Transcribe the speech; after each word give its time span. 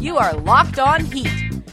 You 0.00 0.16
are 0.16 0.32
Locked 0.34 0.78
On 0.78 1.04
Heat, 1.04 1.28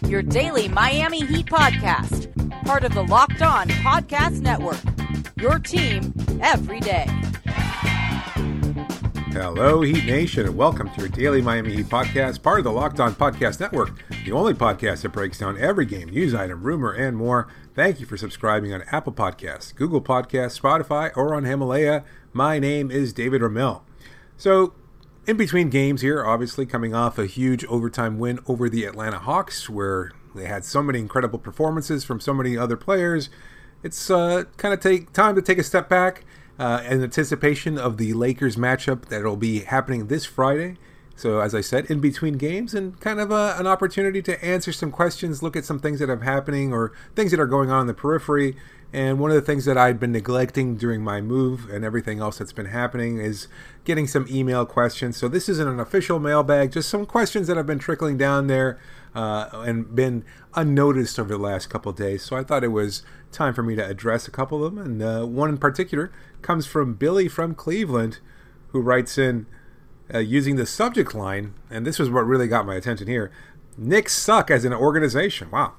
your 0.08 0.24
daily 0.24 0.68
Miami 0.68 1.24
Heat 1.24 1.46
podcast, 1.46 2.66
part 2.66 2.84
of 2.84 2.96
the 2.96 3.04
Locked 3.04 3.44
On 3.44 3.68
Podcast 3.68 4.42
Network. 4.42 4.80
Your 5.38 5.60
team 5.60 6.12
every 6.42 6.80
day. 6.80 7.06
Hello, 9.32 9.82
Heat 9.82 10.06
Nation, 10.06 10.48
and 10.48 10.58
welcome 10.58 10.90
to 10.96 11.02
your 11.02 11.10
daily 11.10 11.40
Miami 11.40 11.76
Heat 11.76 11.86
podcast, 11.86 12.42
part 12.42 12.58
of 12.58 12.64
the 12.64 12.72
Locked 12.72 13.00
On 13.00 13.14
Podcast 13.14 13.60
Network, 13.60 14.04
the 14.26 14.32
only 14.32 14.56
podcast 14.56 15.04
that 15.04 15.10
breaks 15.10 15.38
down 15.38 15.60
every 15.60 15.86
game, 15.86 16.10
news 16.10 16.34
item, 16.34 16.64
rumor, 16.64 16.94
and 16.94 17.16
more. 17.16 17.48
Thank 17.76 18.00
you 18.00 18.08
for 18.08 18.18
subscribing 18.18 18.74
on 18.74 18.82
Apple 18.92 19.14
Podcasts, 19.14 19.76
Google 19.76 20.02
Podcasts, 20.02 20.60
Spotify, 20.60 21.16
or 21.16 21.36
on 21.36 21.44
Himalaya. 21.44 22.04
My 22.34 22.58
name 22.58 22.90
is 22.90 23.14
David 23.14 23.44
Ramil. 23.44 23.84
So, 24.36 24.74
in 25.28 25.38
between 25.38 25.70
games 25.70 26.02
here, 26.02 26.24
obviously 26.24 26.66
coming 26.66 26.94
off 26.94 27.18
a 27.18 27.26
huge 27.26 27.66
overtime 27.66 28.20
win 28.20 28.40
over 28.48 28.70
the 28.70 28.86
Atlanta 28.86 29.20
Hawks, 29.20 29.70
where 29.70 30.12
they 30.36 30.46
had 30.46 30.66
so 30.66 30.84
many 30.84 31.00
incredible 31.00 31.40
performances 31.40 32.04
from 32.04 32.20
so 32.20 32.34
many 32.34 32.58
other 32.58 32.78
players. 32.78 33.30
It's 33.84 34.10
uh, 34.10 34.44
kind 34.58 34.74
of 34.74 34.80
take 34.80 35.14
time 35.14 35.36
to 35.36 35.42
take 35.42 35.58
a 35.58 35.64
step 35.64 35.90
back 35.90 36.24
uh, 36.60 36.84
in 36.88 37.02
anticipation 37.02 37.78
of 37.78 37.98
the 37.98 38.14
Lakers 38.14 38.56
matchup 38.56 39.06
that'll 39.06 39.36
be 39.36 39.62
happening 39.62 40.08
this 40.08 40.26
Friday. 40.26 40.78
So, 41.16 41.40
as 41.40 41.56
I 41.56 41.62
said, 41.62 41.86
in 41.86 42.02
between 42.02 42.34
games, 42.34 42.74
and 42.74 43.00
kind 43.00 43.22
of 43.22 43.32
a, 43.32 43.56
an 43.58 43.68
opportunity 43.68 44.22
to 44.24 44.44
answer 44.44 44.74
some 44.74 44.92
questions, 44.92 45.42
look 45.42 45.56
at 45.56 45.64
some 45.64 45.80
things 45.80 46.00
that 46.00 46.10
are 46.10 46.20
happening 46.20 46.74
or 46.74 46.92
things 47.16 47.32
that 47.32 47.40
are 47.40 47.46
going 47.46 47.72
on 47.72 47.82
in 47.82 47.88
the 47.88 47.94
periphery, 47.94 48.58
and 48.96 49.20
one 49.20 49.30
of 49.30 49.36
the 49.36 49.42
things 49.42 49.66
that 49.66 49.78
I'd 49.78 50.00
been 50.00 50.14
neglecting 50.14 50.78
during 50.78 51.02
my 51.04 51.20
move 51.20 51.70
and 51.70 51.84
everything 51.84 52.20
else 52.20 52.38
that's 52.38 52.54
been 52.54 52.68
happening 52.68 53.18
is 53.18 53.50
getting 53.84 54.08
some 54.08 54.26
email 54.30 54.66
questions. 54.66 55.18
So 55.18 55.28
this 55.28 55.50
isn't 55.50 55.68
an 55.68 55.82
official 55.82 56.18
mailbag, 56.18 56.72
just 56.72 56.88
some 56.90 57.06
questions 57.06 57.48
that 57.48 57.58
have 57.58 57.68
been 57.68 57.80
trickling 57.80 58.18
down 58.18 58.48
there 58.48 58.80
uh, 59.14 59.50
and 59.52 59.94
been 59.94 60.24
unnoticed 60.54 61.20
over 61.20 61.30
the 61.30 61.38
last 61.38 61.70
couple 61.70 61.92
days. 61.92 62.24
So 62.24 62.38
I 62.38 62.44
thought 62.44 62.64
it 62.64 62.70
was 62.70 63.04
time 63.34 63.54
for 63.54 63.64
me 63.64 63.76
to 63.76 63.86
address 63.86 64.30
a 64.30 64.32
couple 64.32 64.64
of 64.64 64.74
them. 64.74 64.86
And 64.86 65.02
uh, 65.02 65.26
one 65.26 65.50
in 65.50 65.58
particular 65.58 66.10
comes 66.42 66.66
from 66.66 66.94
Billy 66.94 67.28
from 67.28 67.54
Cleveland, 67.54 68.20
who 68.70 68.80
writes 68.80 69.18
in 69.18 69.46
uh, 70.14 70.20
using 70.20 70.56
the 70.56 70.66
subject 70.66 71.16
line, 71.16 71.54
and 71.70 71.86
this 71.86 72.00
was 72.00 72.10
what 72.10 72.26
really 72.26 72.48
got 72.48 72.66
my 72.66 72.76
attention 72.76 73.08
here. 73.08 73.32
Knicks 73.78 74.16
suck 74.16 74.50
as 74.50 74.66
an 74.66 74.74
organization. 74.74 75.52
Wow. 75.52 75.74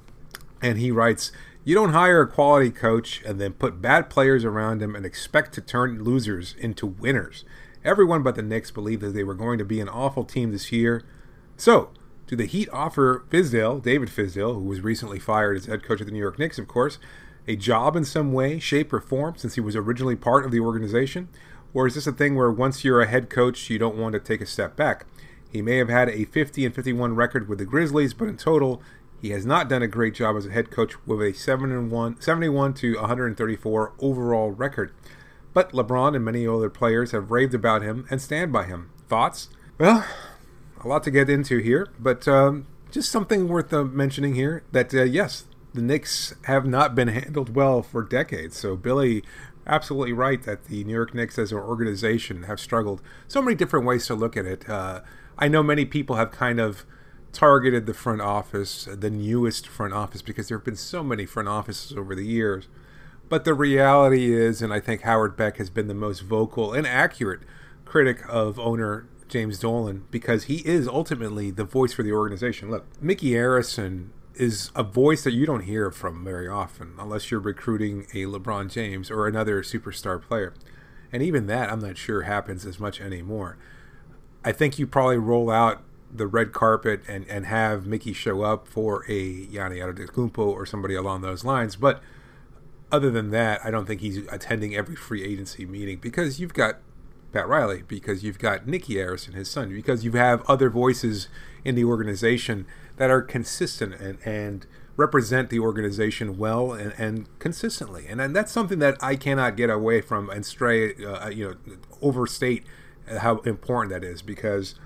And 0.61 0.79
he 0.79 0.91
writes, 0.91 1.33
you 1.65 1.75
don't 1.75 1.93
hire 1.93 2.21
a 2.21 2.29
quality 2.29 2.71
coach 2.71 3.23
and 3.25 3.41
then 3.41 3.53
put 3.53 3.83
bad 3.83 4.09
players 4.09 4.45
around 4.45 4.81
him 4.81 4.95
and 4.95 5.05
expect 5.05 5.53
to 5.55 5.61
turn 5.61 6.05
losers 6.05 6.55
into 6.59 6.87
winners. 6.87 7.45
Everyone 7.85 8.23
but 8.23 8.37
the 8.37 8.43
Knicks 8.43 8.71
believed 8.71 9.03
that 9.03 9.15
they 9.15 9.25
were 9.25 9.35
going 9.35 9.59
to 9.59 9.65
be 9.65 9.81
an 9.81 9.89
awful 9.89 10.25
team 10.25 10.53
this 10.53 10.71
year. 10.71 11.03
So, 11.57 11.91
do 12.27 12.37
the 12.37 12.47
Heat 12.47 12.69
offer 12.73 13.25
Fizdale, 13.31 13.83
David 13.83 14.09
Fizdale, 14.09 14.55
who 14.55 14.63
was 14.63 14.81
recently 14.81 15.19
fired 15.19 15.57
as 15.57 15.67
head 15.67 15.83
coach 15.83 16.01
of 16.01 16.07
the 16.07 16.13
New 16.13 16.21
York 16.21 16.39
Knicks, 16.39 16.59
of 16.59 16.69
course, 16.69 16.99
a 17.49 17.57
job 17.57 17.97
in 17.97 18.05
some 18.05 18.33
way, 18.33 18.59
shape, 18.59 18.93
or 18.93 19.01
form 19.01 19.35
since 19.37 19.55
he 19.55 19.61
was 19.61 19.75
originally 19.75 20.17
part 20.17 20.45
of 20.45 20.53
the 20.53 20.61
organization? 20.61 21.29
Or 21.77 21.87
is 21.87 21.95
this 21.95 22.07
a 22.07 22.13
thing 22.13 22.37
where 22.37 22.51
once 22.51 22.85
you're 22.85 23.03
a 23.03 23.07
head 23.07 23.29
coach, 23.29 23.69
you 23.69 23.79
don't 23.79 23.99
want 23.99 24.15
to 24.15 24.19
take 24.19 24.41
a 24.41 24.47
step 24.47 24.77
back? 24.77 25.05
He 25.53 25.61
may 25.61 25.77
have 25.77 25.91
had 25.91 26.09
a 26.09 26.25
50 26.25 26.65
and 26.65 26.75
51 26.75 27.15
record 27.15 27.51
with 27.51 27.59
the 27.59 27.67
Grizzlies, 27.67 28.15
but 28.15 28.29
in 28.29 28.39
total, 28.39 28.81
he 29.21 29.29
has 29.33 29.45
not 29.45 29.69
done 29.69 29.83
a 29.83 29.87
great 29.87 30.15
job 30.15 30.39
as 30.39 30.47
a 30.47 30.51
head 30.51 30.71
coach 30.71 30.95
with 31.07 31.21
a 31.21 31.35
7 31.35 31.71
and 31.71 31.91
1, 31.91 32.19
71 32.19 32.73
to 32.73 32.95
134 32.95 33.93
overall 33.99 34.53
record. 34.53 34.95
But 35.53 35.73
LeBron 35.73 36.17
and 36.17 36.25
many 36.25 36.47
other 36.47 36.71
players 36.71 37.11
have 37.11 37.31
raved 37.31 37.53
about 37.53 37.83
him 37.83 38.07
and 38.09 38.23
stand 38.23 38.55
by 38.55 38.65
him. 38.65 38.89
Thoughts? 39.07 39.51
Well, 39.77 40.03
a 40.83 40.89
lot 40.89 41.03
to 41.03 41.11
get 41.11 41.29
into 41.29 41.59
here, 41.59 41.89
but 41.99 42.27
um, 42.27 42.67
just 42.91 43.13
something 43.13 43.49
worth 43.49 43.75
uh, 43.75 43.85
mentioning 43.85 44.35
here 44.35 44.63
that 44.73 44.95
uh, 44.95 45.03
yes, 45.03 45.45
the 45.75 45.83
Knicks 45.83 46.35
have 46.45 46.65
not 46.65 46.95
been 46.95 47.09
handled 47.09 47.55
well 47.55 47.83
for 47.83 48.03
decades. 48.03 48.57
So 48.57 48.77
Billy 48.77 49.23
absolutely 49.67 50.13
right 50.13 50.43
that 50.45 50.67
the 50.67 50.85
New 50.85 50.95
York 50.95 51.15
Knicks 51.15 51.39
as 51.39 51.53
an 51.53 51.59
organization 51.59 52.45
have 52.45 52.61
struggled. 52.61 53.03
So 53.29 53.43
many 53.43 53.55
different 53.55 53.87
ways 53.87 54.07
to 54.07 54.15
look 54.15 54.37
at 54.37 54.47
it. 54.47 54.69
Uh, 54.69 55.01
I 55.39 55.49
know 55.49 55.63
many 55.63 55.85
people 55.85 56.17
have 56.17 56.31
kind 56.31 56.61
of 56.61 56.87
targeted 57.33 57.87
the 57.87 57.95
front 57.95 58.23
office, 58.23 58.89
the 58.91 59.11
newest 59.11 59.67
front 59.67 59.93
office, 59.93 60.23
because 60.23 60.49
there 60.49 60.57
have 60.57 60.65
been 60.65 60.77
so 60.77 61.03
many 61.03 61.27
front 61.27 61.49
offices 61.49 61.97
over 61.97 62.15
the 62.15 62.25
years. 62.25 62.69
But 63.29 63.45
the 63.45 63.55
reality 63.55 64.33
is, 64.33 64.63
and 64.63 64.73
I 64.73 64.81
think 64.81 65.03
Howard 65.03 65.37
Beck 65.37 65.57
has 65.57 65.69
been 65.69 65.89
the 65.89 65.95
most 65.95 66.21
vocal 66.21 66.73
and 66.73 66.87
accurate 66.87 67.41
critic 67.85 68.23
of 68.29 68.59
owner 68.59 69.09
James 69.29 69.59
Dolan 69.59 70.05
because 70.11 70.45
he 70.45 70.67
is 70.67 70.87
ultimately 70.87 71.51
the 71.51 71.65
voice 71.65 71.93
for 71.93 72.03
the 72.03 72.13
organization. 72.13 72.71
Look, 72.71 72.87
Micky 73.03 73.31
Arison 73.31 74.11
is 74.37 74.71
a 74.75 74.83
voice 74.83 75.25
that 75.25 75.33
you 75.33 75.47
don't 75.47 75.63
hear 75.63 75.91
from 75.91 76.25
very 76.25 76.49
often 76.49 76.95
unless 76.99 77.31
you're 77.31 77.41
recruiting 77.41 78.07
a 78.13 78.25
LeBron 78.25 78.71
James 78.71 79.11
or 79.11 79.27
another 79.27 79.63
superstar 79.63 80.21
player. 80.21 80.55
And 81.13 81.23
even 81.23 81.47
that, 81.47 81.71
I'm 81.71 81.81
not 81.81 81.97
sure 81.97 82.23
happens 82.23 82.67
as 82.67 82.79
much 82.79 83.01
anymore. 83.01 83.57
I 84.45 84.53
think 84.53 84.79
you 84.79 84.87
probably 84.87 85.17
roll 85.17 85.51
out 85.51 85.83
the 86.13 86.27
red 86.27 86.53
carpet 86.53 87.03
and, 87.09 87.27
and 87.29 87.47
have 87.47 87.87
Micky 87.87 88.13
show 88.13 88.43
up 88.43 88.69
for 88.69 89.05
a 89.09 89.19
Yanni 89.19 89.79
Antetokounmpo 89.79 90.39
or 90.39 90.67
somebody 90.67 90.95
along 90.95 91.23
those 91.23 91.45
lines. 91.45 91.77
But 91.77 92.01
other 92.93 93.11
than 93.11 93.31
that, 93.31 93.61
I 93.65 93.71
don't 93.71 93.87
think 93.87 94.01
he's 94.01 94.19
attending 94.31 94.75
every 94.75 94.97
free 94.97 95.25
agency 95.25 95.67
meeting 95.67 95.99
because 95.99 96.39
you've 96.39 96.55
got 96.55 96.79
Pat 97.33 97.49
Riley, 97.49 97.83
because 97.87 98.23
you've 98.23 98.39
got 98.39 98.67
Nicky 98.67 98.95
Arison, 98.95 99.35
his 99.35 99.51
son, 99.51 99.71
because 99.71 100.05
you 100.05 100.13
have 100.13 100.43
other 100.49 100.71
voices 100.71 101.29
in 101.65 101.75
the 101.75 101.85
organization 101.85 102.67
that 102.97 103.11
are 103.11 103.23
consistent 103.23 103.95
and, 103.95 104.19
and 104.25 104.67
represent 104.97 105.51
the 105.51 105.59
organization 105.59 106.39
well 106.39 106.73
and, 106.73 106.95
and 106.99 107.39
consistently. 107.39 108.07
And, 108.09 108.21
and 108.21 108.35
that's 108.35 108.53
something 108.53 108.79
that 108.79 108.97
I 109.03 109.17
cannot 109.17 109.57
get 109.57 109.71
away 109.71 110.01
from 110.01 110.31
and 110.31 110.45
stray, 110.45 110.95
uh, 111.05 111.29
you 111.29 111.49
know, 111.49 111.75
overstate 112.01 112.65
how 113.19 113.39
important 113.39 113.93
that 113.93 114.05
is 114.05 114.23
because– 114.23 114.75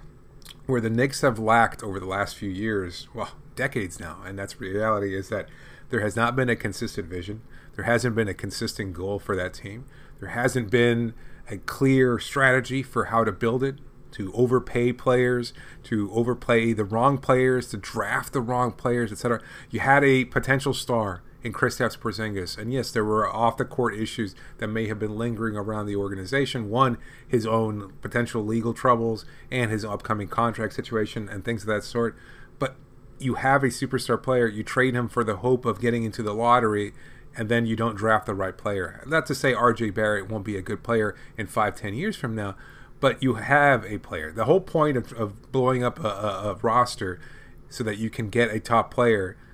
where 0.71 0.81
the 0.81 0.91
Knicks 0.91 1.21
have 1.21 1.39
lacked 1.39 1.83
over 1.83 2.01
the 2.01 2.07
last 2.07 2.37
few 2.37 2.49
years, 2.49 3.09
well, 3.15 3.31
decades 3.57 4.01
now, 4.01 4.23
and 4.25 4.39
that's 4.39 4.61
reality, 4.61 5.15
is 5.15 5.29
that 5.29 5.49
there 5.91 6.01
has 6.01 6.17
not 6.17 6.37
been 6.37 6.49
a 6.49 6.57
consistent 6.57 7.09
vision. 7.09 7.43
There 7.75 7.85
hasn't 7.85 8.15
been 8.15 8.29
a 8.29 8.35
consistent 8.35 8.95
goal 8.95 9.19
for 9.19 9.35
that 9.37 9.55
team. 9.55 9.85
There 10.21 10.31
hasn't 10.31 10.71
been 10.71 11.15
a 11.51 11.59
clear 11.59 12.19
strategy 12.19 12.83
for 12.83 13.07
how 13.07 13.25
to 13.25 13.33
build 13.33 13.65
it, 13.65 13.79
to 14.13 14.33
overpay 14.33 14.93
players, 14.93 15.53
to 15.85 16.11
overplay 16.13 16.73
the 16.73 16.85
wrong 16.85 17.19
players, 17.19 17.69
to 17.69 17.77
draft 17.77 18.33
the 18.33 18.41
wrong 18.41 18.73
players, 18.73 19.13
etc. 19.13 19.41
You 19.71 19.81
had 19.81 20.05
a 20.05 20.25
potential 20.25 20.75
star 20.75 21.23
in 21.43 21.53
Kristaps 21.53 21.99
Porzingis. 21.99 22.59
And 22.59 22.73
yes, 22.73 22.91
there 22.91 23.05
were 23.05 23.29
off 23.29 23.57
the 23.57 23.65
court 23.65 23.95
issues 23.95 24.35
that 24.59 24.69
may 24.69 24.87
have 24.89 24.99
been 24.99 25.17
lingering 25.17 25.57
around 25.57 25.87
the 25.87 25.97
organization. 25.97 26.69
One, 26.69 26.99
his 27.27 27.47
own 27.47 27.93
potential 28.03 28.45
legal 28.45 28.75
troubles 28.75 29.25
and 29.51 29.71
his 29.71 29.85
upcoming 29.85 30.29
contract 30.29 30.75
situation 30.75 31.29
and 31.29 31.45
things 31.45 31.63
of 31.63 31.69
that 31.69 31.85
sort. 31.85 32.17
But 32.59 32.77
you 33.19 33.35
have 33.35 33.63
a 33.63 33.69
superstar 33.69 34.23
player, 34.23 34.47
you 34.47 34.63
trade 34.63 34.95
him 34.95 35.09
for 35.09 35.25
the 35.25 35.37
hope 35.37 35.65
of 35.65 35.81
getting 35.81 36.05
into 36.05 36.23
the 36.23 36.35
lottery, 36.35 36.93
and 37.37 37.49
then 37.49 37.65
you 37.65 37.77
don't 37.77 37.97
draft 37.97 38.27
the 38.27 38.35
right 38.35 38.57
player. 38.57 39.03
Not 39.07 39.27
to 39.27 39.35
say 39.35 39.53
RJ 39.53 39.95
Barrett 39.95 40.29
won't 40.29 40.45
be 40.45 40.57
a 40.57 40.63
good 40.63 40.83
player 40.83 41.15
in 41.39 41.47
five, 41.47 41.77
ten 41.77 41.95
years 41.95 42.17
from 42.17 42.35
now, 42.35 42.57
but 43.01 43.23
you 43.23 43.35
have 43.35 43.85
a 43.85 43.99
player. 43.99 44.31
The 44.31 44.45
whole 44.45 44.61
point 44.61 44.97
of, 44.97 45.13
of 45.15 45.51
blowing 45.51 45.83
up 45.83 45.99
a, 45.99 46.09
a, 46.09 46.51
a 46.51 46.55
roster 46.57 47.19
so 47.69 47.83
that 47.85 47.99
you 47.99 48.11
can 48.11 48.29
get 48.29 48.53
a 48.55 48.61
top 48.61 48.93
player– 48.93 49.37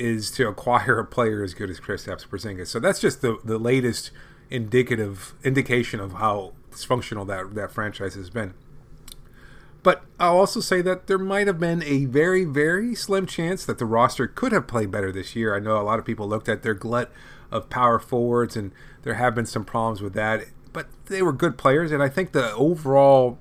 is 0.00 0.30
to 0.32 0.48
acquire 0.48 0.98
a 0.98 1.04
player 1.04 1.44
as 1.44 1.54
good 1.54 1.70
as 1.70 1.78
Kristaps 1.78 2.26
Porzingis. 2.26 2.68
So 2.68 2.80
that's 2.80 3.00
just 3.00 3.20
the 3.20 3.38
the 3.44 3.58
latest 3.58 4.10
indicative 4.48 5.34
indication 5.44 6.00
of 6.00 6.14
how 6.14 6.54
dysfunctional 6.72 7.26
that 7.28 7.54
that 7.54 7.70
franchise 7.70 8.14
has 8.14 8.30
been. 8.30 8.54
But 9.82 10.02
I'll 10.18 10.38
also 10.38 10.60
say 10.60 10.82
that 10.82 11.06
there 11.06 11.18
might 11.18 11.46
have 11.46 11.58
been 11.58 11.82
a 11.84 12.04
very, 12.04 12.44
very 12.44 12.94
slim 12.94 13.24
chance 13.24 13.64
that 13.64 13.78
the 13.78 13.86
roster 13.86 14.26
could 14.26 14.52
have 14.52 14.66
played 14.66 14.90
better 14.90 15.10
this 15.10 15.34
year. 15.34 15.54
I 15.54 15.58
know 15.58 15.78
a 15.78 15.82
lot 15.82 15.98
of 15.98 16.04
people 16.04 16.28
looked 16.28 16.50
at 16.50 16.62
their 16.62 16.74
glut 16.74 17.10
of 17.50 17.70
power 17.70 17.98
forwards, 17.98 18.56
and 18.56 18.72
there 19.04 19.14
have 19.14 19.34
been 19.34 19.46
some 19.46 19.64
problems 19.64 20.02
with 20.02 20.12
that. 20.14 20.44
But 20.72 20.88
they 21.06 21.22
were 21.22 21.32
good 21.32 21.58
players, 21.58 21.90
and 21.92 22.02
I 22.02 22.08
think 22.08 22.32
the 22.32 22.52
overall 22.54 23.38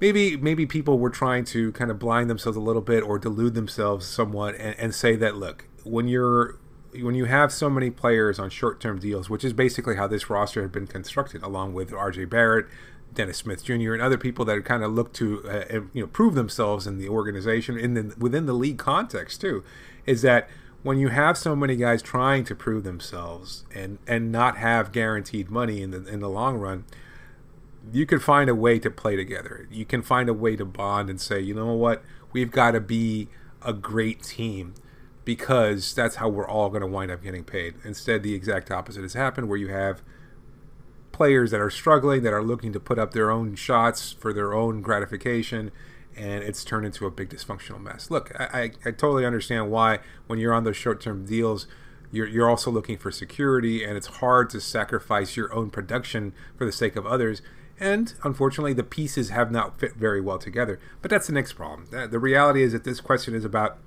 maybe 0.00 0.36
maybe 0.36 0.66
people 0.66 0.98
were 0.98 1.10
trying 1.10 1.44
to 1.44 1.72
kind 1.72 1.90
of 1.90 1.98
blind 1.98 2.30
themselves 2.30 2.56
a 2.56 2.60
little 2.60 2.82
bit 2.82 3.02
or 3.02 3.18
delude 3.18 3.54
themselves 3.54 4.06
somewhat 4.06 4.54
and, 4.56 4.74
and 4.78 4.94
say 4.94 5.14
that 5.16 5.36
look 5.36 5.66
when 5.84 6.08
you're 6.08 6.58
when 7.02 7.14
you 7.14 7.26
have 7.26 7.52
so 7.52 7.70
many 7.70 7.90
players 7.90 8.38
on 8.38 8.50
short-term 8.50 8.98
deals 8.98 9.30
which 9.30 9.44
is 9.44 9.52
basically 9.52 9.96
how 9.96 10.06
this 10.06 10.28
roster 10.28 10.62
had 10.62 10.72
been 10.72 10.86
constructed 10.86 11.42
along 11.42 11.72
with 11.72 11.90
rj 11.90 12.28
barrett 12.28 12.66
dennis 13.14 13.38
smith 13.38 13.62
jr 13.62 13.92
and 13.92 14.02
other 14.02 14.18
people 14.18 14.44
that 14.44 14.64
kind 14.64 14.82
of 14.82 14.90
look 14.92 15.12
to 15.12 15.48
uh, 15.48 15.80
you 15.92 16.02
know 16.02 16.06
prove 16.06 16.34
themselves 16.34 16.86
in 16.86 16.98
the 16.98 17.08
organization 17.08 17.78
in 17.78 17.94
the 17.94 18.14
within 18.18 18.46
the 18.46 18.54
league 18.54 18.78
context 18.78 19.40
too 19.40 19.62
is 20.06 20.22
that 20.22 20.48
when 20.82 20.98
you 20.98 21.08
have 21.08 21.36
so 21.36 21.54
many 21.54 21.76
guys 21.76 22.02
trying 22.02 22.44
to 22.44 22.54
prove 22.54 22.84
themselves 22.84 23.64
and 23.74 23.98
and 24.06 24.32
not 24.32 24.56
have 24.56 24.92
guaranteed 24.92 25.50
money 25.50 25.82
in 25.82 25.90
the 25.90 26.06
in 26.06 26.20
the 26.20 26.28
long 26.28 26.56
run 26.56 26.84
you 27.92 28.06
can 28.06 28.18
find 28.18 28.50
a 28.50 28.54
way 28.54 28.78
to 28.78 28.90
play 28.90 29.16
together. 29.16 29.66
You 29.70 29.84
can 29.84 30.02
find 30.02 30.28
a 30.28 30.34
way 30.34 30.56
to 30.56 30.64
bond 30.64 31.10
and 31.10 31.20
say, 31.20 31.40
you 31.40 31.54
know 31.54 31.72
what, 31.72 32.02
we've 32.32 32.50
got 32.50 32.72
to 32.72 32.80
be 32.80 33.28
a 33.62 33.72
great 33.72 34.22
team 34.22 34.74
because 35.24 35.94
that's 35.94 36.16
how 36.16 36.28
we're 36.28 36.48
all 36.48 36.68
going 36.70 36.80
to 36.80 36.86
wind 36.86 37.10
up 37.10 37.22
getting 37.22 37.44
paid. 37.44 37.74
Instead, 37.84 38.22
the 38.22 38.34
exact 38.34 38.70
opposite 38.70 39.02
has 39.02 39.14
happened 39.14 39.48
where 39.48 39.58
you 39.58 39.68
have 39.68 40.02
players 41.12 41.50
that 41.50 41.60
are 41.60 41.70
struggling, 41.70 42.22
that 42.22 42.32
are 42.32 42.42
looking 42.42 42.72
to 42.72 42.80
put 42.80 42.98
up 42.98 43.12
their 43.12 43.30
own 43.30 43.54
shots 43.54 44.12
for 44.12 44.32
their 44.32 44.54
own 44.54 44.80
gratification, 44.80 45.70
and 46.16 46.42
it's 46.42 46.64
turned 46.64 46.86
into 46.86 47.06
a 47.06 47.10
big 47.10 47.30
dysfunctional 47.30 47.80
mess. 47.80 48.10
Look, 48.10 48.32
I, 48.38 48.44
I, 48.44 48.62
I 48.84 48.90
totally 48.90 49.24
understand 49.24 49.70
why 49.70 50.00
when 50.26 50.38
you're 50.38 50.52
on 50.52 50.64
those 50.64 50.76
short 50.76 51.00
term 51.00 51.24
deals, 51.24 51.66
you're, 52.12 52.26
you're 52.26 52.48
also 52.48 52.70
looking 52.70 52.98
for 52.98 53.10
security, 53.10 53.84
and 53.84 53.96
it's 53.96 54.06
hard 54.06 54.50
to 54.50 54.60
sacrifice 54.60 55.36
your 55.36 55.52
own 55.54 55.70
production 55.70 56.32
for 56.56 56.64
the 56.64 56.72
sake 56.72 56.96
of 56.96 57.06
others. 57.06 57.42
And 57.78 58.12
unfortunately, 58.24 58.74
the 58.74 58.82
pieces 58.82 59.30
have 59.30 59.50
not 59.50 59.78
fit 59.78 59.94
very 59.94 60.20
well 60.20 60.38
together. 60.38 60.78
But 61.00 61.10
that's 61.10 61.28
the 61.28 61.32
next 61.32 61.54
problem. 61.54 61.86
The 61.90 62.18
reality 62.18 62.62
is 62.62 62.72
that 62.72 62.84
this 62.84 63.00
question 63.00 63.34
is 63.34 63.44
about 63.44 63.78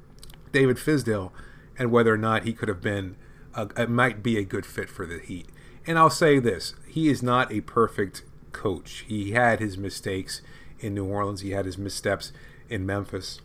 David 0.51 0.77
Fizdale 0.77 1.31
and 1.77 1.91
whether 1.91 2.13
or 2.13 2.17
not 2.17 2.43
he 2.43 2.53
could 2.53 2.69
have 2.69 2.81
been, 2.81 3.17
it 3.55 3.89
might 3.89 4.23
be 4.23 4.37
a 4.37 4.43
good 4.43 4.65
fit 4.65 4.89
for 4.89 5.05
the 5.05 5.19
Heat. 5.19 5.47
And 5.85 5.99
I'll 5.99 6.09
say 6.09 6.39
this 6.39 6.75
he 6.87 7.09
is 7.09 7.21
not 7.21 7.51
a 7.51 7.61
perfect 7.61 8.23
coach. 8.51 9.03
He 9.07 9.31
had 9.31 9.59
his 9.59 9.77
mistakes 9.77 10.41
in 10.83 10.93
New 10.93 11.05
Orleans, 11.05 11.41
he 11.41 11.51
had 11.51 11.65
his 11.65 11.77
missteps 11.77 12.31
in 12.69 12.85
Memphis. 12.85 13.39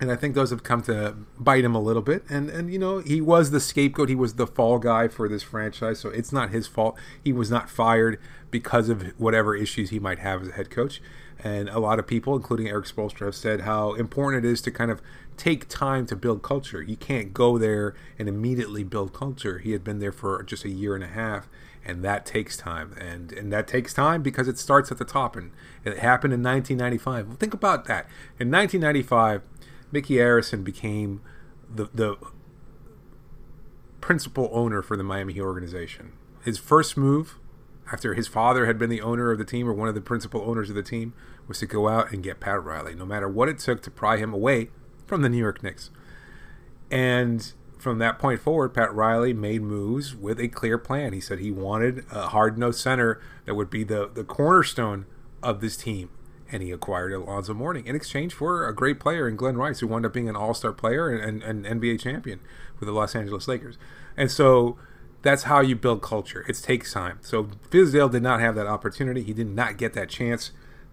And 0.00 0.10
I 0.10 0.16
think 0.16 0.34
those 0.34 0.48
have 0.48 0.62
come 0.62 0.80
to 0.84 1.14
bite 1.38 1.62
him 1.62 1.74
a 1.74 1.80
little 1.80 2.00
bit. 2.00 2.24
And, 2.30 2.48
and, 2.48 2.72
you 2.72 2.78
know, 2.78 3.00
he 3.00 3.20
was 3.20 3.50
the 3.50 3.60
scapegoat. 3.60 4.08
He 4.08 4.14
was 4.14 4.34
the 4.34 4.46
fall 4.46 4.78
guy 4.78 5.08
for 5.08 5.28
this 5.28 5.42
franchise. 5.42 6.00
So 6.00 6.08
it's 6.08 6.32
not 6.32 6.50
his 6.50 6.66
fault. 6.66 6.96
He 7.22 7.34
was 7.34 7.50
not 7.50 7.68
fired 7.68 8.18
because 8.50 8.88
of 8.88 9.02
whatever 9.18 9.54
issues 9.54 9.90
he 9.90 9.98
might 9.98 10.18
have 10.20 10.40
as 10.40 10.48
a 10.48 10.52
head 10.52 10.70
coach. 10.70 11.02
And 11.42 11.68
a 11.68 11.78
lot 11.78 11.98
of 11.98 12.06
people, 12.06 12.34
including 12.34 12.68
Erik 12.68 12.86
Spoelstra, 12.86 13.26
have 13.26 13.34
said 13.34 13.62
how 13.62 13.92
important 13.94 14.44
it 14.44 14.48
is 14.48 14.62
to 14.62 14.70
kind 14.70 14.90
of 14.90 15.02
take 15.36 15.68
time 15.68 16.06
to 16.06 16.16
build 16.16 16.42
culture. 16.42 16.82
You 16.82 16.96
can't 16.96 17.32
go 17.34 17.58
there 17.58 17.94
and 18.18 18.28
immediately 18.28 18.84
build 18.84 19.12
culture. 19.12 19.58
He 19.58 19.72
had 19.72 19.84
been 19.84 19.98
there 19.98 20.12
for 20.12 20.42
just 20.42 20.64
a 20.64 20.70
year 20.70 20.94
and 20.94 21.04
a 21.04 21.08
half, 21.08 21.48
and 21.84 22.04
that 22.04 22.26
takes 22.26 22.56
time. 22.56 22.94
And 22.98 23.32
and 23.32 23.52
that 23.52 23.66
takes 23.66 23.94
time 23.94 24.22
because 24.22 24.48
it 24.48 24.58
starts 24.58 24.90
at 24.90 24.98
the 24.98 25.04
top. 25.04 25.36
And 25.36 25.52
it 25.84 25.98
happened 25.98 26.32
in 26.32 26.42
1995. 26.42 27.28
Well, 27.28 27.36
think 27.36 27.54
about 27.54 27.86
that. 27.86 28.06
In 28.38 28.50
1995, 28.50 29.42
Micky 29.92 30.14
Arison 30.14 30.64
became 30.64 31.20
the 31.72 31.88
the 31.94 32.16
principal 34.00 34.48
owner 34.52 34.82
for 34.82 34.96
the 34.96 35.04
Miami 35.04 35.34
Heat 35.34 35.42
organization. 35.42 36.12
His 36.44 36.58
first 36.58 36.96
move 36.96 37.38
after 37.92 38.14
his 38.14 38.28
father 38.28 38.66
had 38.66 38.78
been 38.78 38.90
the 38.90 39.00
owner 39.00 39.30
of 39.30 39.38
the 39.38 39.44
team 39.44 39.68
or 39.68 39.72
one 39.72 39.88
of 39.88 39.94
the 39.94 40.00
principal 40.00 40.42
owners 40.42 40.70
of 40.70 40.76
the 40.76 40.82
team 40.82 41.12
was 41.46 41.58
to 41.58 41.66
go 41.66 41.88
out 41.88 42.12
and 42.12 42.22
get 42.22 42.40
Pat 42.40 42.62
Riley, 42.62 42.94
no 42.94 43.04
matter 43.04 43.28
what 43.28 43.48
it 43.48 43.58
took 43.58 43.82
to 43.82 43.90
pry 43.90 44.16
him 44.16 44.32
away 44.32 44.70
from 45.06 45.22
the 45.22 45.28
New 45.28 45.38
York 45.38 45.62
Knicks. 45.62 45.90
And 46.90 47.52
from 47.80 47.98
that 47.98 48.18
point 48.18 48.40
forward, 48.40 48.74
Pat 48.74 48.94
Riley 48.94 49.32
made 49.32 49.62
moves 49.62 50.14
with 50.14 50.38
a 50.38 50.48
clear 50.48 50.78
plan. 50.78 51.12
He 51.12 51.20
said 51.20 51.38
he 51.38 51.50
wanted 51.50 52.04
a 52.10 52.28
hard 52.28 52.58
nosed 52.58 52.80
center 52.80 53.20
that 53.46 53.54
would 53.54 53.70
be 53.70 53.84
the, 53.84 54.10
the 54.12 54.24
cornerstone 54.24 55.06
of 55.42 55.60
this 55.60 55.76
team. 55.76 56.10
And 56.52 56.62
he 56.62 56.72
acquired 56.72 57.12
Alonzo 57.12 57.54
Mourning 57.54 57.86
in 57.86 57.94
exchange 57.94 58.34
for 58.34 58.66
a 58.66 58.74
great 58.74 58.98
player 58.98 59.28
in 59.28 59.36
Glen 59.36 59.56
Rice, 59.56 59.80
who 59.80 59.86
wound 59.86 60.04
up 60.04 60.12
being 60.12 60.28
an 60.28 60.36
all 60.36 60.52
star 60.52 60.72
player 60.72 61.08
and, 61.08 61.42
and, 61.42 61.64
and 61.64 61.80
NBA 61.80 62.00
champion 62.00 62.40
for 62.76 62.84
the 62.84 62.92
Los 62.92 63.14
Angeles 63.14 63.46
Lakers. 63.46 63.78
And 64.16 64.30
so 64.30 64.76
that's 65.22 65.44
how 65.44 65.60
you 65.60 65.76
build 65.76 66.02
culture. 66.02 66.44
It 66.48 66.56
takes 66.56 66.92
time. 66.92 67.18
So 67.22 67.44
Fizdale 67.70 68.10
did 68.10 68.22
not 68.22 68.40
have 68.40 68.56
that 68.56 68.66
opportunity. 68.66 69.22
He 69.22 69.32
did 69.32 69.48
not 69.48 69.76
get 69.76 69.92
that 69.92 70.08
chance 70.08 70.50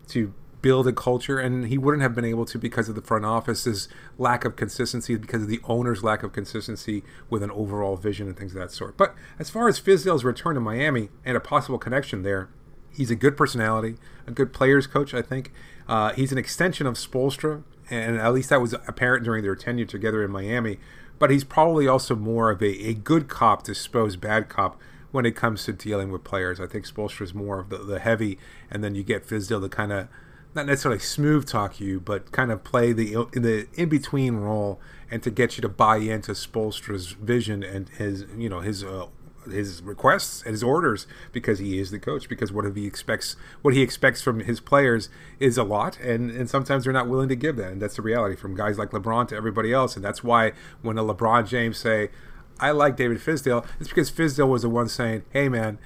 to 0.10 0.34
build 0.68 0.86
a 0.86 0.92
culture, 0.92 1.40
and 1.40 1.68
he 1.68 1.78
wouldn't 1.78 2.04
have 2.04 2.14
been 2.14 2.26
able 2.26 2.44
to 2.44 2.58
because 2.58 2.90
of 2.90 2.96
the 2.96 3.02
front 3.02 3.24
office's 3.24 3.88
lack 4.18 4.44
of 4.44 4.58
consistency, 4.58 5.16
because 5.16 5.44
of 5.44 5.48
the 5.48 5.62
owner's 5.64 6.04
lack 6.04 6.24
of 6.24 6.34
consistency 6.34 7.06
with 7.30 7.42
an 7.42 7.50
overall 7.52 7.96
vision 7.96 8.28
and 8.28 8.36
things 8.36 8.52
of 8.54 8.60
that 8.60 8.70
sort. 8.70 8.98
But 8.98 9.16
as 9.40 9.50
far 9.50 9.70
as 9.70 9.80
Fizdale's 9.80 10.26
return 10.26 10.56
to 10.56 10.60
Miami 10.60 11.08
and 11.24 11.38
a 11.38 11.40
possible 11.40 11.78
connection 11.78 12.24
there, 12.24 12.50
he's 12.92 13.10
a 13.10 13.16
good 13.16 13.38
personality, 13.38 13.96
a 14.28 14.32
good 14.32 14.52
players 14.52 14.88
coach, 14.88 15.14
I 15.14 15.22
think. 15.22 15.54
Uh, 15.88 16.12
he's 16.12 16.34
an 16.34 16.38
extension 16.38 16.86
of 16.86 16.96
Spoelstra, 16.96 17.64
and 17.90 18.18
at 18.18 18.34
least 18.34 18.50
that 18.50 18.60
was 18.60 18.74
apparent 18.74 19.24
during 19.24 19.44
their 19.44 19.56
tenure 19.56 19.86
together 19.86 20.22
in 20.22 20.30
Miami. 20.30 20.80
But 21.18 21.30
he's 21.30 21.46
probably 21.46 21.88
also 21.88 22.14
more 22.14 22.52
of 22.52 22.62
a, 22.62 22.90
a 22.90 22.94
good 22.94 23.30
cop 23.30 23.64
to 23.64 23.74
Spo's 23.74 24.18
bad 24.18 24.50
cop 24.50 24.78
when 25.12 25.26
it 25.26 25.34
comes 25.34 25.64
to 25.64 25.72
dealing 25.72 26.12
with 26.12 26.26
players. 26.26 26.60
I 26.60 26.68
think 26.68 26.86
Spoelstra 26.86 27.22
is 27.22 27.34
more 27.34 27.58
of 27.58 27.70
the, 27.70 27.78
the 27.78 28.00
heavy, 28.00 28.38
and 28.70 28.84
then 28.84 28.96
you 28.96 29.04
get 29.04 29.26
Fizdale 29.26 29.62
to 29.62 29.70
kind 29.70 29.94
of 29.94 30.10
not 30.58 30.66
necessarily 30.66 31.00
smooth 31.00 31.48
talk 31.48 31.80
you, 31.80 32.02
but 32.02 32.32
kind 32.34 32.52
of 32.52 32.64
play 32.66 32.92
the 32.92 33.28
the 33.32 33.68
in 33.76 33.88
between 33.88 34.36
role 34.36 34.82
and 35.10 35.24
to 35.24 35.32
get 35.32 35.58
you 35.58 35.62
to 35.62 35.70
buy 35.70 35.98
into 35.98 36.34
Spoelstra's 36.34 37.12
vision 37.12 37.64
and 37.64 37.88
his 37.90 38.26
you 38.38 38.50
know 38.50 38.60
his 38.60 38.84
uh, 38.84 39.06
his 39.50 39.82
requests 39.82 40.42
and 40.42 40.52
his 40.52 40.64
orders 40.64 41.08
because 41.32 41.60
he 41.60 41.80
is 41.80 41.92
the 41.92 42.00
coach 42.00 42.28
because 42.28 42.52
what 42.52 42.66
he 42.76 42.86
expects 42.86 43.36
what 43.62 43.74
he 43.74 43.82
expects 43.82 44.22
from 44.22 44.42
his 44.42 44.60
players 44.60 45.10
is 45.40 45.58
a 45.58 45.64
lot 45.64 46.00
and 46.00 46.32
and 46.32 46.50
sometimes 46.50 46.84
they're 46.84 46.92
not 46.92 47.08
willing 47.08 47.30
to 47.30 47.36
give 47.36 47.56
that 47.56 47.72
and 47.72 47.82
that's 47.82 47.96
the 47.96 48.02
reality 48.02 48.36
from 48.36 48.56
guys 48.56 48.78
like 48.78 48.92
LeBron 48.92 49.28
to 49.30 49.36
everybody 49.36 49.72
else 49.72 49.96
and 49.96 50.04
that's 50.04 50.24
why 50.24 50.52
when 50.82 50.98
a 50.98 51.04
LeBron 51.04 51.48
James 51.48 51.78
say 51.78 52.10
I 52.60 52.72
like 52.72 52.98
David 52.98 53.20
Fizdale 53.20 53.66
it's 53.80 53.90
because 53.90 54.12
Fizdale 54.12 54.50
was 54.50 54.64
the 54.64 54.70
one 54.70 54.90
saying 54.90 55.24
hey 55.32 55.48
man 55.48 55.78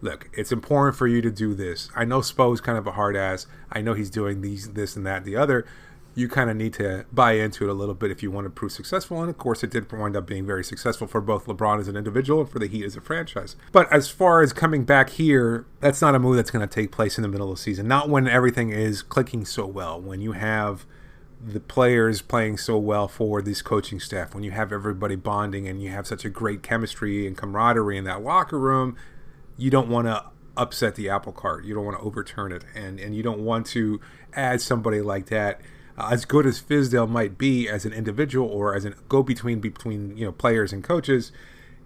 look, 0.00 0.28
it's 0.32 0.52
important 0.52 0.96
for 0.96 1.06
you 1.06 1.22
to 1.22 1.30
do 1.30 1.54
this. 1.54 1.88
I 1.94 2.04
know 2.04 2.20
Spo's 2.20 2.60
kind 2.60 2.78
of 2.78 2.86
a 2.86 2.92
hard 2.92 3.16
ass. 3.16 3.46
I 3.72 3.80
know 3.80 3.94
he's 3.94 4.10
doing 4.10 4.40
these, 4.40 4.72
this, 4.72 4.96
and 4.96 5.06
that, 5.06 5.18
and 5.18 5.26
the 5.26 5.36
other. 5.36 5.66
You 6.14 6.28
kind 6.28 6.48
of 6.48 6.56
need 6.56 6.72
to 6.74 7.04
buy 7.12 7.32
into 7.32 7.64
it 7.64 7.70
a 7.70 7.74
little 7.74 7.94
bit 7.94 8.10
if 8.10 8.22
you 8.22 8.30
want 8.30 8.46
to 8.46 8.50
prove 8.50 8.72
successful. 8.72 9.20
And 9.20 9.28
of 9.28 9.36
course, 9.36 9.62
it 9.62 9.70
did 9.70 9.92
wind 9.92 10.16
up 10.16 10.26
being 10.26 10.46
very 10.46 10.64
successful 10.64 11.06
for 11.06 11.20
both 11.20 11.44
LeBron 11.44 11.78
as 11.78 11.88
an 11.88 11.96
individual 11.96 12.40
and 12.40 12.48
for 12.48 12.58
the 12.58 12.68
Heat 12.68 12.84
as 12.86 12.96
a 12.96 13.02
franchise. 13.02 13.54
But 13.70 13.92
as 13.92 14.08
far 14.08 14.40
as 14.40 14.54
coming 14.54 14.84
back 14.84 15.10
here, 15.10 15.66
that's 15.80 16.00
not 16.00 16.14
a 16.14 16.18
move 16.18 16.36
that's 16.36 16.50
going 16.50 16.66
to 16.66 16.74
take 16.74 16.90
place 16.90 17.18
in 17.18 17.22
the 17.22 17.28
middle 17.28 17.50
of 17.50 17.58
the 17.58 17.62
season. 17.62 17.86
Not 17.86 18.08
when 18.08 18.26
everything 18.26 18.70
is 18.70 19.02
clicking 19.02 19.44
so 19.44 19.66
well. 19.66 20.00
When 20.00 20.22
you 20.22 20.32
have 20.32 20.86
the 21.44 21.60
players 21.60 22.22
playing 22.22 22.56
so 22.56 22.78
well 22.78 23.08
for 23.08 23.42
this 23.42 23.60
coaching 23.60 24.00
staff, 24.00 24.34
when 24.34 24.42
you 24.42 24.52
have 24.52 24.72
everybody 24.72 25.16
bonding 25.16 25.68
and 25.68 25.82
you 25.82 25.90
have 25.90 26.06
such 26.06 26.24
a 26.24 26.30
great 26.30 26.62
chemistry 26.62 27.26
and 27.26 27.36
camaraderie 27.36 27.98
in 27.98 28.04
that 28.04 28.22
locker 28.22 28.58
room, 28.58 28.96
you 29.56 29.70
don't 29.70 29.88
want 29.88 30.06
to 30.06 30.24
upset 30.56 30.94
the 30.94 31.08
apple 31.08 31.32
cart. 31.32 31.64
You 31.64 31.74
don't 31.74 31.84
want 31.84 31.98
to 31.98 32.04
overturn 32.04 32.52
it, 32.52 32.64
and 32.74 32.98
and 32.98 33.14
you 33.14 33.22
don't 33.22 33.40
want 33.40 33.66
to 33.68 34.00
add 34.34 34.60
somebody 34.60 35.00
like 35.00 35.26
that. 35.26 35.60
Uh, 35.98 36.10
as 36.12 36.24
good 36.24 36.46
as 36.46 36.60
Fizdale 36.60 37.08
might 37.08 37.38
be 37.38 37.68
as 37.68 37.86
an 37.86 37.92
individual 37.92 38.48
or 38.48 38.74
as 38.74 38.84
a 38.84 38.90
go 39.08 39.22
between 39.22 40.16
you 40.16 40.24
know 40.24 40.32
players 40.32 40.72
and 40.72 40.82
coaches, 40.84 41.32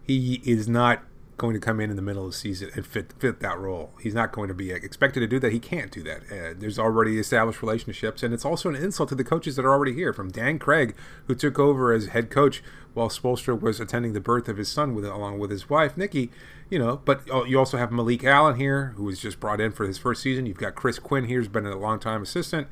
he 0.03 0.41
is 0.45 0.69
not 0.69 1.03
going 1.41 1.55
to 1.55 1.61
come 1.61 1.81
in 1.81 1.89
in 1.89 1.97
the 1.97 2.03
middle 2.03 2.27
of 2.27 2.33
the 2.33 2.37
season 2.37 2.71
and 2.75 2.85
fit 2.85 3.15
fit 3.19 3.41
that 3.41 3.59
role. 3.59 3.95
He's 4.03 4.15
not 4.15 4.31
going 4.31 4.49
to 4.49 4.55
be 4.55 4.73
expected 4.73 5.21
to 5.21 5.27
do 5.27 5.39
that. 5.39 5.53
He 5.53 5.59
can't 5.59 5.91
do 5.91 6.03
that. 6.03 6.23
Uh, 6.31 6.55
there's 6.57 6.79
already 6.79 7.19
established 7.19 7.63
relationships, 7.63 8.23
and 8.23 8.35
it's 8.35 8.45
also 8.45 8.69
an 8.69 8.77
insult 8.77 9.09
to 9.09 9.15
the 9.15 9.25
coaches 9.25 9.57
that 9.57 9.65
are 9.65 9.73
already 9.73 9.95
here. 9.95 10.13
From 10.13 10.31
Dan 10.31 10.59
Craig, 10.59 10.95
who 11.27 11.35
took 11.35 11.59
over 11.59 11.93
as 11.93 12.09
head 12.09 12.31
coach 12.31 12.63
while 12.93 13.09
Spoelstra 13.09 13.59
was 13.59 13.81
attending 13.81 14.13
the 14.13 14.21
birth 14.21 14.49
of 14.49 14.59
his 14.59 14.69
son 14.69 14.95
with 14.95 15.05
along 15.05 15.39
with 15.39 15.51
his 15.51 15.71
wife 15.71 15.97
Nikki. 15.97 16.31
You 16.71 16.79
know, 16.79 17.01
but 17.05 17.29
uh, 17.31 17.45
you 17.45 17.59
also 17.59 17.77
have 17.77 17.91
Malik 17.91 18.23
Allen 18.23 18.57
here, 18.57 18.95
who 18.97 19.05
was 19.05 19.19
just 19.19 19.41
brought 19.41 19.61
in 19.61 19.73
for 19.73 19.85
his 19.85 19.99
first 19.99 20.23
season. 20.23 20.47
You've 20.47 20.57
got 20.57 20.77
Chris 20.77 21.01
Quinn 21.01 21.25
here, 21.25 21.39
who's 21.39 21.49
been 21.49 21.67
a 21.67 21.77
long 21.77 21.99
time 21.99 22.23
assistant. 22.23 22.69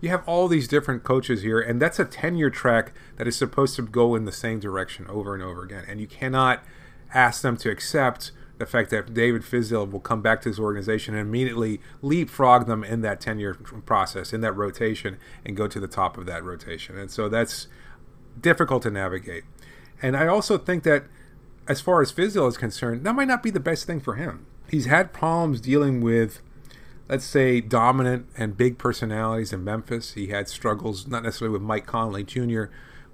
You 0.00 0.08
have 0.10 0.26
all 0.26 0.46
these 0.46 0.68
different 0.68 1.02
coaches 1.02 1.42
here, 1.42 1.60
and 1.60 1.82
that's 1.82 1.98
a 1.98 2.04
10 2.04 2.36
year 2.36 2.48
track 2.48 2.92
that 3.16 3.26
is 3.26 3.36
supposed 3.36 3.74
to 3.76 3.82
go 3.82 4.14
in 4.14 4.24
the 4.24 4.32
same 4.32 4.60
direction 4.60 5.06
over 5.08 5.34
and 5.34 5.42
over 5.42 5.64
again. 5.64 5.84
And 5.88 6.00
you 6.00 6.06
cannot 6.06 6.64
ask 7.12 7.42
them 7.42 7.56
to 7.58 7.70
accept 7.70 8.30
the 8.58 8.66
fact 8.66 8.90
that 8.90 9.12
David 9.12 9.42
Fizdale 9.42 9.90
will 9.90 10.00
come 10.00 10.22
back 10.22 10.42
to 10.42 10.48
his 10.48 10.60
organization 10.60 11.14
and 11.14 11.26
immediately 11.26 11.80
leapfrog 12.02 12.66
them 12.66 12.84
in 12.84 13.00
that 13.00 13.20
10 13.20 13.40
year 13.40 13.54
process, 13.54 14.32
in 14.32 14.42
that 14.42 14.52
rotation, 14.52 15.18
and 15.44 15.56
go 15.56 15.66
to 15.66 15.80
the 15.80 15.88
top 15.88 16.16
of 16.16 16.26
that 16.26 16.44
rotation. 16.44 16.96
And 16.96 17.10
so 17.10 17.28
that's 17.28 17.66
difficult 18.40 18.82
to 18.84 18.90
navigate. 18.90 19.44
And 20.00 20.16
I 20.16 20.26
also 20.26 20.56
think 20.56 20.84
that 20.84 21.04
as 21.70 21.80
far 21.80 22.02
as 22.02 22.10
Fizdale 22.12 22.48
is 22.48 22.56
concerned, 22.56 23.04
that 23.04 23.14
might 23.14 23.28
not 23.28 23.44
be 23.44 23.50
the 23.50 23.60
best 23.60 23.86
thing 23.86 24.00
for 24.00 24.16
him. 24.16 24.44
He's 24.68 24.86
had 24.86 25.12
problems 25.12 25.60
dealing 25.60 26.00
with, 26.00 26.42
let's 27.08 27.24
say, 27.24 27.60
dominant 27.60 28.26
and 28.36 28.56
big 28.56 28.76
personalities 28.76 29.52
in 29.52 29.62
Memphis. 29.62 30.14
He 30.14 30.26
had 30.26 30.48
struggles, 30.48 31.06
not 31.06 31.22
necessarily 31.22 31.52
with 31.52 31.62
Mike 31.62 31.86
Conley 31.86 32.24
Jr., 32.24 32.64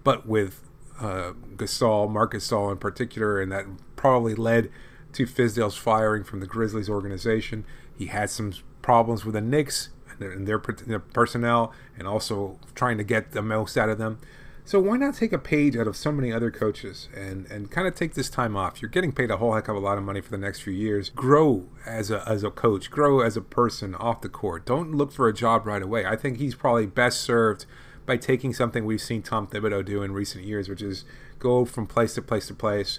but 0.02 0.26
with 0.26 0.62
uh, 0.98 1.32
Gasol, 1.56 2.10
Marc 2.10 2.32
Gasol 2.32 2.72
in 2.72 2.78
particular, 2.78 3.42
and 3.42 3.52
that 3.52 3.66
probably 3.94 4.34
led 4.34 4.70
to 5.12 5.26
Fizdale's 5.26 5.76
firing 5.76 6.24
from 6.24 6.40
the 6.40 6.46
Grizzlies 6.46 6.88
organization. 6.88 7.66
He 7.94 8.06
had 8.06 8.30
some 8.30 8.54
problems 8.80 9.26
with 9.26 9.34
the 9.34 9.42
Knicks 9.42 9.90
and 10.08 10.18
their, 10.18 10.30
and 10.30 10.48
their, 10.48 10.62
their 10.86 10.98
personnel, 10.98 11.74
and 11.98 12.08
also 12.08 12.58
trying 12.74 12.96
to 12.96 13.04
get 13.04 13.32
the 13.32 13.42
most 13.42 13.76
out 13.76 13.90
of 13.90 13.98
them. 13.98 14.18
So 14.66 14.80
why 14.80 14.96
not 14.96 15.14
take 15.14 15.32
a 15.32 15.38
page 15.38 15.76
out 15.76 15.86
of 15.86 15.96
so 15.96 16.10
many 16.10 16.32
other 16.32 16.50
coaches 16.50 17.08
and, 17.14 17.46
and 17.46 17.70
kind 17.70 17.86
of 17.86 17.94
take 17.94 18.14
this 18.14 18.28
time 18.28 18.56
off? 18.56 18.82
You're 18.82 18.88
getting 18.88 19.12
paid 19.12 19.30
a 19.30 19.36
whole 19.36 19.54
heck 19.54 19.68
of 19.68 19.76
a 19.76 19.78
lot 19.78 19.96
of 19.96 20.02
money 20.02 20.20
for 20.20 20.32
the 20.32 20.38
next 20.38 20.62
few 20.62 20.72
years. 20.72 21.10
Grow 21.10 21.68
as 21.86 22.10
a, 22.10 22.28
as 22.28 22.42
a 22.42 22.50
coach, 22.50 22.90
grow 22.90 23.20
as 23.20 23.36
a 23.36 23.40
person 23.40 23.94
off 23.94 24.22
the 24.22 24.28
court. 24.28 24.66
Don't 24.66 24.90
look 24.90 25.12
for 25.12 25.28
a 25.28 25.32
job 25.32 25.66
right 25.66 25.82
away. 25.82 26.04
I 26.04 26.16
think 26.16 26.38
he's 26.38 26.56
probably 26.56 26.84
best 26.84 27.20
served 27.20 27.64
by 28.06 28.16
taking 28.16 28.52
something 28.52 28.84
we've 28.84 29.00
seen 29.00 29.22
Tom 29.22 29.46
Thibodeau 29.46 29.84
do 29.84 30.02
in 30.02 30.10
recent 30.10 30.44
years, 30.44 30.68
which 30.68 30.82
is 30.82 31.04
go 31.38 31.64
from 31.64 31.86
place 31.86 32.14
to 32.14 32.22
place 32.22 32.48
to 32.48 32.54
place, 32.54 32.98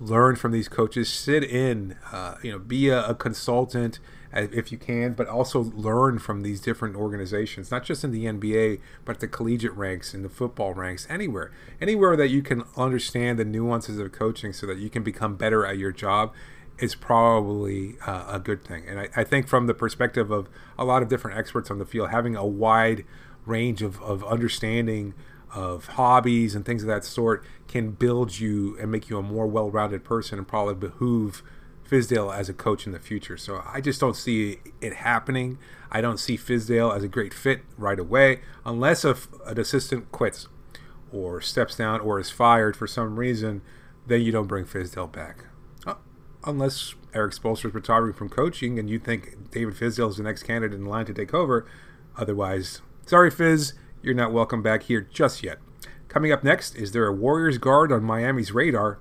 learn 0.00 0.34
from 0.34 0.52
these 0.52 0.66
coaches, 0.66 1.10
sit 1.10 1.44
in, 1.44 1.98
uh, 2.10 2.36
you 2.42 2.50
know, 2.50 2.58
be 2.58 2.88
a, 2.88 3.04
a 3.04 3.14
consultant 3.14 3.98
if 4.36 4.70
you 4.70 4.78
can, 4.78 5.14
but 5.14 5.28
also 5.28 5.60
learn 5.74 6.18
from 6.18 6.42
these 6.42 6.60
different 6.60 6.96
organizations, 6.96 7.70
not 7.70 7.84
just 7.84 8.04
in 8.04 8.10
the 8.12 8.26
NBA, 8.26 8.80
but 9.04 9.20
the 9.20 9.28
collegiate 9.28 9.74
ranks, 9.74 10.14
in 10.14 10.22
the 10.22 10.28
football 10.28 10.74
ranks, 10.74 11.06
anywhere. 11.08 11.52
Anywhere 11.80 12.16
that 12.16 12.28
you 12.28 12.42
can 12.42 12.64
understand 12.76 13.38
the 13.38 13.44
nuances 13.44 13.98
of 13.98 14.12
coaching 14.12 14.52
so 14.52 14.66
that 14.66 14.78
you 14.78 14.90
can 14.90 15.02
become 15.02 15.36
better 15.36 15.64
at 15.64 15.78
your 15.78 15.92
job 15.92 16.32
is 16.78 16.94
probably 16.94 17.96
uh, 18.06 18.26
a 18.28 18.38
good 18.38 18.62
thing. 18.62 18.84
And 18.86 19.00
I, 19.00 19.08
I, 19.16 19.24
think 19.24 19.48
from 19.48 19.66
the 19.66 19.72
perspective 19.72 20.30
of 20.30 20.46
a 20.78 20.84
lot 20.84 21.02
of 21.02 21.08
different 21.08 21.38
experts 21.38 21.70
on 21.70 21.78
the 21.78 21.86
field, 21.86 22.10
having 22.10 22.36
a 22.36 22.44
wide 22.44 23.06
range 23.46 23.80
of, 23.80 24.02
of 24.02 24.22
understanding 24.24 25.14
of 25.54 25.86
hobbies 25.86 26.54
and 26.54 26.66
things 26.66 26.82
of 26.82 26.88
that 26.88 27.02
sort 27.02 27.42
can 27.66 27.92
build 27.92 28.38
you 28.38 28.76
and 28.78 28.92
make 28.92 29.08
you 29.08 29.16
a 29.16 29.22
more 29.22 29.46
well-rounded 29.46 30.04
person 30.04 30.38
and 30.38 30.46
probably 30.46 30.74
behoove– 30.74 31.42
Fizdale 31.88 32.34
as 32.34 32.48
a 32.48 32.54
coach 32.54 32.86
in 32.86 32.92
the 32.92 32.98
future. 32.98 33.36
So 33.36 33.62
I 33.66 33.80
just 33.80 34.00
don't 34.00 34.16
see 34.16 34.58
it 34.80 34.94
happening. 34.94 35.58
I 35.90 36.00
don't 36.00 36.18
see 36.18 36.36
Fizdale 36.36 36.94
as 36.94 37.02
a 37.02 37.08
great 37.08 37.32
fit 37.32 37.62
right 37.78 37.98
away, 37.98 38.40
unless 38.64 39.04
a, 39.04 39.16
an 39.46 39.58
assistant 39.58 40.10
quits 40.12 40.48
or 41.12 41.40
steps 41.40 41.76
down 41.76 42.00
or 42.00 42.18
is 42.18 42.30
fired 42.30 42.76
for 42.76 42.86
some 42.86 43.18
reason. 43.18 43.62
Then 44.06 44.22
you 44.22 44.32
don't 44.32 44.46
bring 44.46 44.64
Fizdale 44.64 45.10
back, 45.10 45.46
uh, 45.86 45.94
unless 46.44 46.94
Erik 47.14 47.32
Spoelstra 47.32 47.66
is 47.66 47.74
retiring 47.74 48.12
from 48.12 48.28
coaching 48.28 48.78
and 48.78 48.88
you 48.88 48.98
think 48.98 49.50
David 49.50 49.74
Fizdale 49.74 50.10
is 50.10 50.16
the 50.16 50.22
next 50.22 50.42
candidate 50.44 50.78
in 50.78 50.86
line 50.86 51.06
to 51.06 51.14
take 51.14 51.34
over. 51.34 51.66
Otherwise, 52.16 52.82
sorry, 53.04 53.30
Fizz, 53.30 53.74
you're 54.02 54.14
not 54.14 54.32
welcome 54.32 54.62
back 54.62 54.84
here 54.84 55.00
just 55.00 55.42
yet. 55.42 55.58
Coming 56.08 56.32
up 56.32 56.44
next, 56.44 56.76
is 56.76 56.92
there 56.92 57.06
a 57.06 57.12
Warriors 57.12 57.58
guard 57.58 57.90
on 57.90 58.04
Miami's 58.04 58.52
radar? 58.52 58.98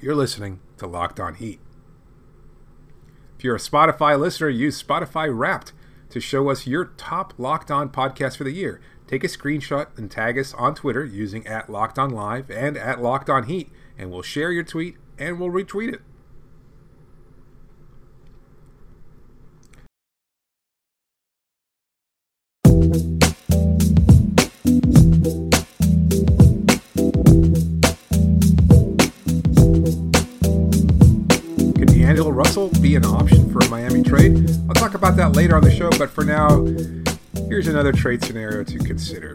You're 0.00 0.14
listening 0.14 0.60
to 0.78 0.86
Locked 0.86 1.20
On 1.20 1.34
Heat. 1.34 1.60
If 3.44 3.46
you're 3.46 3.56
a 3.56 3.58
Spotify 3.58 4.18
listener, 4.18 4.48
use 4.48 4.82
Spotify 4.82 5.28
Wrapped 5.30 5.74
to 6.08 6.18
show 6.18 6.48
us 6.48 6.66
your 6.66 6.86
top 6.96 7.34
Locked 7.36 7.70
On 7.70 7.90
podcast 7.90 8.38
for 8.38 8.44
the 8.44 8.52
year. 8.52 8.80
Take 9.06 9.22
a 9.22 9.26
screenshot 9.26 9.88
and 9.98 10.10
tag 10.10 10.38
us 10.38 10.54
on 10.54 10.74
Twitter 10.74 11.04
using 11.04 11.46
at 11.46 11.68
Locked 11.68 11.98
On 11.98 12.08
Live 12.08 12.50
and 12.50 12.78
at 12.78 13.02
Locked 13.02 13.28
On 13.28 13.42
Heat, 13.42 13.70
and 13.98 14.10
we'll 14.10 14.22
share 14.22 14.50
your 14.50 14.64
tweet 14.64 14.96
and 15.18 15.38
we'll 15.38 15.50
retweet 15.50 15.92
it. 15.92 16.00
An 32.94 33.04
option 33.06 33.52
for 33.52 33.58
a 33.58 33.68
Miami 33.70 34.04
trade? 34.04 34.48
I'll 34.68 34.74
talk 34.74 34.94
about 34.94 35.16
that 35.16 35.34
later 35.34 35.56
on 35.56 35.64
the 35.64 35.70
show, 35.70 35.90
but 35.98 36.10
for 36.10 36.22
now, 36.22 36.64
here's 37.48 37.66
another 37.66 37.90
trade 37.90 38.22
scenario 38.22 38.62
to 38.62 38.78
consider. 38.78 39.34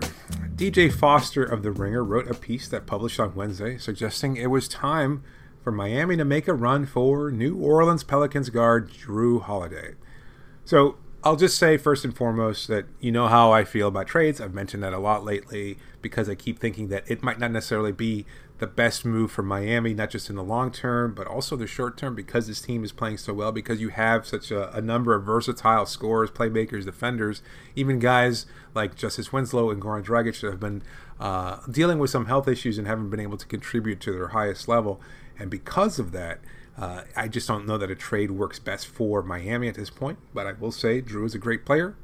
DJ 0.56 0.90
Foster 0.90 1.44
of 1.44 1.62
The 1.62 1.72
Ringer 1.72 2.02
wrote 2.02 2.32
a 2.32 2.34
piece 2.34 2.70
that 2.70 2.86
published 2.86 3.20
on 3.20 3.36
Wednesday 3.36 3.78
suggesting 3.78 4.38
it 4.38 4.48
was 4.48 4.70
time 4.70 5.24
for 5.62 5.74
Miami 5.74 6.16
to 6.16 6.24
make 6.24 6.48
a 6.48 6.54
run 6.54 6.86
for 6.86 7.32
New 7.32 7.58
Orleans 7.58 8.06
Pelicans 8.06 8.50
guard 8.50 8.92
Jrue 8.94 9.42
Holiday. 9.42 9.96
So 10.64 10.96
I'll 11.22 11.36
just 11.36 11.58
say 11.58 11.76
first 11.76 12.06
and 12.06 12.16
foremost 12.16 12.70
that 12.70 12.86
you 13.02 13.12
know 13.12 13.28
how 13.28 13.52
I 13.52 13.66
feel 13.66 13.90
about 13.90 14.08
trades. 14.08 14.40
I've 14.40 14.54
mentioned 14.54 14.84
that 14.84 14.94
a 14.94 15.00
lot 15.00 15.26
lately 15.26 15.78
because 16.02 16.30
I 16.30 16.36
keep 16.36 16.60
thinking 16.60 16.88
that 16.88 17.04
it 17.12 17.22
might 17.22 17.40
not 17.40 17.52
necessarily 17.52 17.92
be 17.92 18.26
the 18.60 18.68
best 18.68 19.06
move 19.06 19.32
for 19.32 19.42
Miami, 19.42 19.94
not 19.94 20.10
just 20.10 20.30
in 20.30 20.36
the 20.36 20.44
long 20.44 20.72
term, 20.72 21.14
but 21.14 21.28
also 21.28 21.56
the 21.56 21.66
short 21.66 21.98
term 21.98 22.14
because 22.14 22.48
this 22.48 22.62
team 22.62 22.84
is 22.84 22.92
playing 22.92 23.18
so 23.18 23.34
well, 23.34 23.52
because 23.52 23.82
you 23.82 23.90
have 23.90 24.28
such 24.28 24.52
a, 24.52 24.72
a 24.76 24.82
number 24.82 25.16
of 25.16 25.24
versatile 25.24 25.86
scorers, 25.86 26.30
playmakers, 26.30 26.86
defenders, 26.86 27.42
even 27.76 28.00
guys 28.00 28.46
like 28.76 28.96
Justice 28.96 29.34
Winslow 29.34 29.70
and 29.70 29.82
Goran 29.82 30.04
Dragic 30.04 30.40
that 30.42 30.52
have 30.52 30.60
been 30.60 30.84
uh, 31.20 31.60
dealing 31.70 32.00
with 32.00 32.10
some 32.10 32.28
health 32.28 32.48
issues 32.48 32.78
and 32.78 32.88
haven't 32.88 33.10
been 33.10 33.20
able 33.20 33.38
to 33.38 33.48
contribute 33.48 34.00
to 34.02 34.12
their 34.12 34.30
highest 34.30 34.68
level. 34.68 35.02
And 35.38 35.50
because 35.50 36.00
of 36.00 36.12
that, 36.12 36.40
uh, 36.78 37.04
I 37.16 37.28
just 37.28 37.48
don't 37.48 37.66
know 37.66 37.78
that 37.78 37.92
a 37.92 37.96
trade 37.96 38.32
works 38.32 38.60
best 38.60 38.88
for 38.88 39.22
Miami 39.22 39.68
at 39.68 39.76
this 39.76 39.90
point. 39.90 40.20
But 40.34 40.48
I 40.48 40.54
will 40.54 40.72
say 40.72 41.02
Jrue 41.02 41.26
is 41.26 41.36
a 41.36 41.40
great 41.40 41.66
player. 41.66 41.96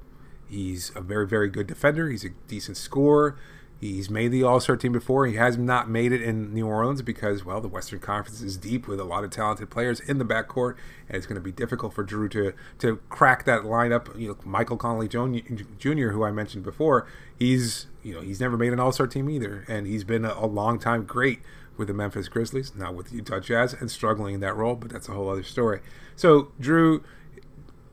He's 0.47 0.91
a 0.95 1.01
very, 1.01 1.27
very 1.27 1.49
good 1.49 1.67
defender. 1.67 2.09
He's 2.09 2.25
a 2.25 2.29
decent 2.47 2.77
scorer. 2.77 3.37
He's 3.79 4.09
made 4.09 4.29
the 4.29 4.43
All 4.43 4.59
Star 4.59 4.77
team 4.77 4.93
before. 4.93 5.25
He 5.25 5.35
has 5.35 5.57
not 5.57 5.89
made 5.89 6.13
it 6.13 6.21
in 6.21 6.53
New 6.53 6.65
Orleans 6.65 7.01
because, 7.01 7.43
well, 7.43 7.59
the 7.59 7.67
Western 7.67 7.99
Conference 7.99 8.41
is 8.41 8.55
deep 8.55 8.87
with 8.87 8.99
a 8.99 9.03
lot 9.03 9.23
of 9.23 9.31
talented 9.31 9.69
players 9.69 9.99
in 9.99 10.17
the 10.17 10.23
backcourt, 10.23 10.75
and 11.09 11.17
it's 11.17 11.25
going 11.25 11.35
to 11.35 11.41
be 11.41 11.51
difficult 11.51 11.93
for 11.93 12.05
Jrue 12.05 12.31
to 12.31 12.53
to 12.79 12.97
crack 13.09 13.43
that 13.45 13.63
lineup. 13.63 14.17
You 14.17 14.29
know, 14.29 14.37
Michael 14.45 14.77
Conley 14.77 15.09
Jr., 15.09 16.09
who 16.09 16.23
I 16.23 16.31
mentioned 16.31 16.63
before, 16.63 17.05
he's 17.37 17.87
you 18.01 18.13
know 18.13 18.21
he's 18.21 18.39
never 18.39 18.55
made 18.55 18.71
an 18.71 18.79
All 18.79 18.93
Star 18.93 19.07
team 19.07 19.29
either, 19.29 19.65
and 19.67 19.87
he's 19.87 20.05
been 20.05 20.23
a, 20.23 20.33
a 20.33 20.47
long 20.47 20.79
time 20.79 21.03
great 21.03 21.41
with 21.75 21.89
the 21.89 21.93
Memphis 21.93 22.29
Grizzlies, 22.29 22.73
not 22.75 22.95
with 22.95 23.09
the 23.09 23.17
Utah 23.17 23.41
Jazz, 23.41 23.73
and 23.73 23.91
struggling 23.91 24.35
in 24.35 24.39
that 24.39 24.55
role. 24.55 24.75
But 24.75 24.89
that's 24.89 25.09
a 25.09 25.11
whole 25.11 25.29
other 25.29 25.43
story. 25.43 25.81
So 26.15 26.53
Jrue, 26.61 27.03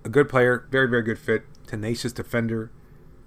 a 0.04 0.08
good 0.08 0.28
player, 0.28 0.68
very 0.70 0.88
very 0.88 1.02
good 1.02 1.18
fit, 1.18 1.42
tenacious 1.66 2.12
defender, 2.12 2.70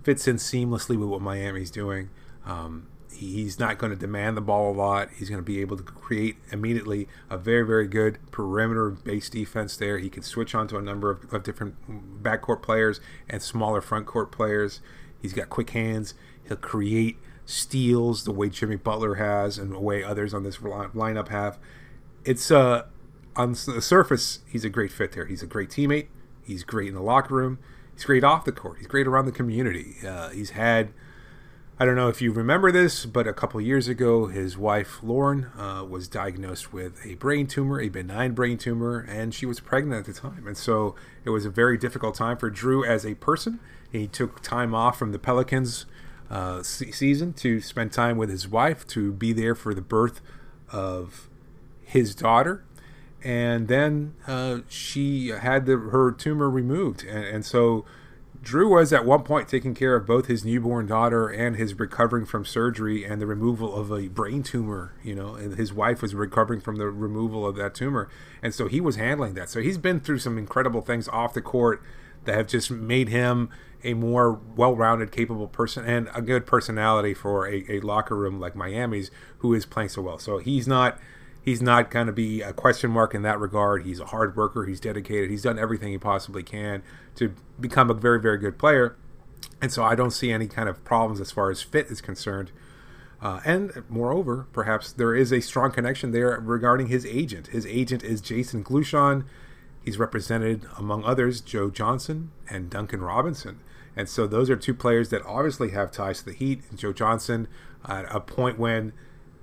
fits 0.03 0.25
in 0.25 0.38
seamlessly 0.38 0.97
with 0.97 1.09
what 1.09 1.21
Miami's 1.21 1.69
doing. 1.69 2.09
Um, 2.45 2.87
he's 3.11 3.59
not 3.59 3.77
going 3.77 3.91
to 3.91 3.97
demand 3.97 4.37
the 4.37 4.41
ball 4.41 4.71
a 4.71 4.75
lot. 4.75 5.09
He's 5.17 5.29
going 5.29 5.39
to 5.39 5.45
be 5.45 5.61
able 5.61 5.77
to 5.77 5.83
create 5.83 6.37
immediately 6.51 7.07
a 7.29 7.37
very, 7.37 7.65
very 7.65 7.87
good 7.87 8.19
perimeter 8.31 8.89
based 8.89 9.33
defense 9.33 9.77
there. 9.77 9.97
He 9.97 10.09
can 10.09 10.23
switch 10.23 10.53
onto 10.53 10.77
a 10.77 10.81
number 10.81 11.09
of, 11.09 11.33
of 11.33 11.43
different 11.43 12.23
backcourt 12.23 12.61
players 12.61 12.99
and 13.29 13.41
smaller 13.41 13.81
front 13.81 14.05
court 14.05 14.31
players. 14.31 14.81
He's 15.21 15.33
got 15.33 15.49
quick 15.49 15.71
hands. 15.71 16.13
He'll 16.47 16.57
create 16.57 17.17
steals 17.45 18.23
the 18.23 18.31
way 18.31 18.49
Jimmy 18.49 18.75
Butler 18.75 19.15
has 19.15 19.57
and 19.57 19.71
the 19.71 19.79
way 19.79 20.03
others 20.03 20.33
on 20.33 20.43
this 20.43 20.57
lineup 20.57 21.29
have. 21.29 21.57
It's 22.23 22.49
uh, 22.51 22.85
on 23.35 23.51
the 23.51 23.81
surface, 23.81 24.39
he's 24.47 24.65
a 24.65 24.69
great 24.69 24.91
fit 24.91 25.11
there. 25.11 25.25
He's 25.25 25.43
a 25.43 25.47
great 25.47 25.69
teammate. 25.69 26.07
He's 26.43 26.63
great 26.63 26.89
in 26.89 26.95
the 26.95 27.01
locker 27.01 27.35
room. 27.35 27.59
He's 27.93 28.05
great 28.05 28.23
off 28.23 28.45
the 28.45 28.51
court. 28.51 28.77
He's 28.79 28.87
great 28.87 29.07
around 29.07 29.25
the 29.25 29.31
community. 29.31 29.95
Uh, 30.05 30.29
he's 30.29 30.51
had 30.51 30.91
I 31.77 31.84
don't 31.84 31.98
know 31.98 32.08
if 32.08 32.22
you 32.22 32.32
remember 32.32 32.72
this, 32.72 33.05
but 33.05 33.27
a 33.27 33.34
couple 33.34 33.60
years 33.60 33.89
ago, 33.89 34.27
his 34.27 34.58
wife 34.58 35.00
Lauren 35.03 35.48
uh, 35.58 35.84
was 35.84 36.08
diagnosed 36.08 36.72
with 36.72 37.05
a 37.05 37.15
brain 37.15 37.48
tumor, 37.48 37.82
a 37.82 37.89
benign 37.89 38.32
brain 38.32 38.58
tumor, 38.58 39.00
and 39.10 39.34
she 39.34 39.46
was 39.46 39.60
pregnant 39.60 40.08
at 40.08 40.13
the 40.13 40.17
time. 40.17 40.48
And 40.48 40.55
so 40.55 40.96
it 41.25 41.32
was 41.32 41.44
a 41.44 41.50
very 41.50 41.77
difficult 41.77 42.15
time 42.15 42.38
for 42.38 42.50
Jrue 42.50 42.88
as 42.88 43.05
a 43.05 43.15
person. 43.15 43.60
He 43.91 44.08
took 44.08 44.41
time 44.41 44.74
off 44.74 44.98
from 44.98 45.12
the 45.12 45.20
Pelicans 45.20 45.86
uh, 46.29 46.63
season 46.63 47.34
to 47.34 47.60
spend 47.60 47.91
time 47.91 48.15
with 48.15 48.29
his 48.29 48.48
wife, 48.48 48.88
to 48.88 49.12
be 49.12 49.34
there 49.34 49.53
for 49.53 49.74
the 49.74 49.82
birth 49.82 50.22
of 50.72 51.27
his 51.82 52.15
daughter. 52.15 52.63
And 53.22 53.67
then 53.67 54.13
uh, 54.27 54.60
she 54.70 55.27
had 55.27 55.65
the, 55.65 55.75
her 55.75 56.13
tumor 56.13 56.50
removed. 56.50 57.03
and, 57.03 57.25
and 57.25 57.46
so 57.46 57.84
Jrue 58.45 58.69
was 58.69 58.93
at 58.93 59.05
one 59.05 59.23
point 59.23 59.47
taking 59.47 59.73
care 59.73 59.95
of 59.95 60.05
both 60.05 60.27
his 60.27 60.45
newborn 60.45 60.85
daughter 60.85 61.27
and 61.27 61.55
his 61.55 61.79
recovering 61.79 62.27
from 62.27 62.45
surgery 62.45 63.03
and 63.03 63.19
the 63.19 63.25
removal 63.25 63.75
of 63.75 63.91
a 63.91 64.07
brain 64.07 64.43
tumor, 64.43 64.93
you 65.03 65.15
know, 65.15 65.33
and 65.33 65.55
his 65.55 65.73
wife 65.73 66.03
was 66.03 66.13
recovering 66.13 66.61
from 66.61 66.75
the 66.75 66.85
removal 66.85 67.43
of 67.45 67.55
that 67.55 67.73
tumor. 67.73 68.07
And 68.43 68.53
so 68.53 68.67
he 68.67 68.79
was 68.79 68.97
handling 68.97 69.33
that. 69.33 69.49
So 69.49 69.61
he's 69.61 69.79
been 69.79 69.99
through 69.99 70.19
some 70.19 70.37
incredible 70.37 70.81
things 70.81 71.07
off 71.07 71.33
the 71.33 71.41
court 71.41 71.81
that 72.25 72.35
have 72.35 72.45
just 72.45 72.69
made 72.69 73.09
him 73.09 73.49
a 73.83 73.95
more 73.95 74.39
well-rounded, 74.55 75.11
capable 75.11 75.47
person 75.47 75.83
and 75.83 76.07
a 76.13 76.21
good 76.21 76.45
personality 76.45 77.15
for 77.15 77.47
a, 77.47 77.65
a 77.67 77.79
locker 77.79 78.15
room 78.15 78.39
like 78.39 78.55
Miami's, 78.55 79.09
who 79.39 79.55
is 79.55 79.65
playing 79.65 79.89
so 79.89 80.03
well. 80.03 80.19
So 80.19 80.37
he's 80.37 80.67
not 80.67 80.99
he's 81.45 81.61
not 81.61 81.91
going 81.91 82.07
to 82.07 82.13
be 82.13 82.41
a 82.41 82.51
question 82.51 82.89
mark 82.89 83.13
in 83.13 83.21
that 83.21 83.39
regard. 83.39 83.85
He's 83.85 83.99
a 83.99 84.05
hard 84.05 84.35
worker. 84.35 84.65
He's 84.65 84.79
dedicated. 84.79 85.29
He's 85.29 85.43
done 85.43 85.59
everything 85.59 85.91
he 85.91 85.97
possibly 85.99 86.41
can 86.41 86.81
to 87.15 87.33
become 87.59 87.91
a 87.91 87.93
very, 87.93 88.19
very 88.19 88.39
good 88.39 88.57
player. 88.57 88.97
And 89.61 89.71
so 89.71 89.83
I 89.83 89.93
don't 89.93 90.11
see 90.11 90.31
any 90.31 90.47
kind 90.47 90.67
of 90.67 90.83
problems 90.83 91.21
as 91.21 91.31
far 91.31 91.51
as 91.51 91.61
fit 91.61 91.87
is 91.87 92.01
concerned. 92.01 92.51
Uh, 93.21 93.39
and 93.45 93.83
moreover, 93.87 94.47
perhaps 94.51 94.91
there 94.91 95.15
is 95.15 95.31
a 95.31 95.39
strong 95.39 95.71
connection 95.71 96.11
there 96.11 96.37
regarding 96.39 96.87
his 96.87 97.05
agent. 97.05 97.47
His 97.47 97.65
agent 97.67 98.03
is 98.03 98.21
Jason 98.21 98.63
Glushon. 98.63 99.25
He's 99.83 99.99
represented, 99.99 100.65
among 100.77 101.03
others, 101.03 101.41
Joe 101.41 101.69
Johnson 101.69 102.31
and 102.49 102.71
Duncan 102.71 103.01
Robinson. 103.01 103.59
And 103.95 104.09
so 104.09 104.27
those 104.27 104.49
are 104.49 104.55
two 104.55 104.73
players 104.73 105.09
that 105.09 105.23
obviously 105.25 105.69
have 105.69 105.91
ties 105.91 106.19
to 106.19 106.25
the 106.25 106.33
Heat. 106.33 106.63
Joe 106.75 106.91
Johnson, 106.91 107.47
at 107.87 108.05
a 108.13 108.19
point 108.19 108.57
when 108.59 108.93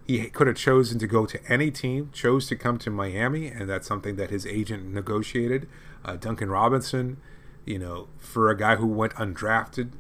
he 0.07 0.29
could 0.31 0.47
have 0.47 0.57
chosen 0.57 0.99
to 0.99 1.07
go 1.07 1.27
to 1.27 1.41
any 1.49 1.71
team, 1.71 2.11
chose 2.13 2.47
to 2.49 2.57
come 2.57 2.79
to 2.79 2.91
Miami, 2.91 3.47
and 3.47 3.69
that's 3.69 3.87
something 3.87 4.17
that 4.17 4.31
his 4.31 4.47
agent 4.47 4.93
negotiated. 4.93 5.69
Uh, 6.05 6.17
Duncan 6.17 6.51
Robinson, 6.51 7.19
you 7.65 7.79
know, 7.79 8.09
for 8.19 8.51
a 8.51 8.57
guy 8.57 8.77
who 8.77 8.87
went 8.87 9.15
undrafted, 9.15 9.93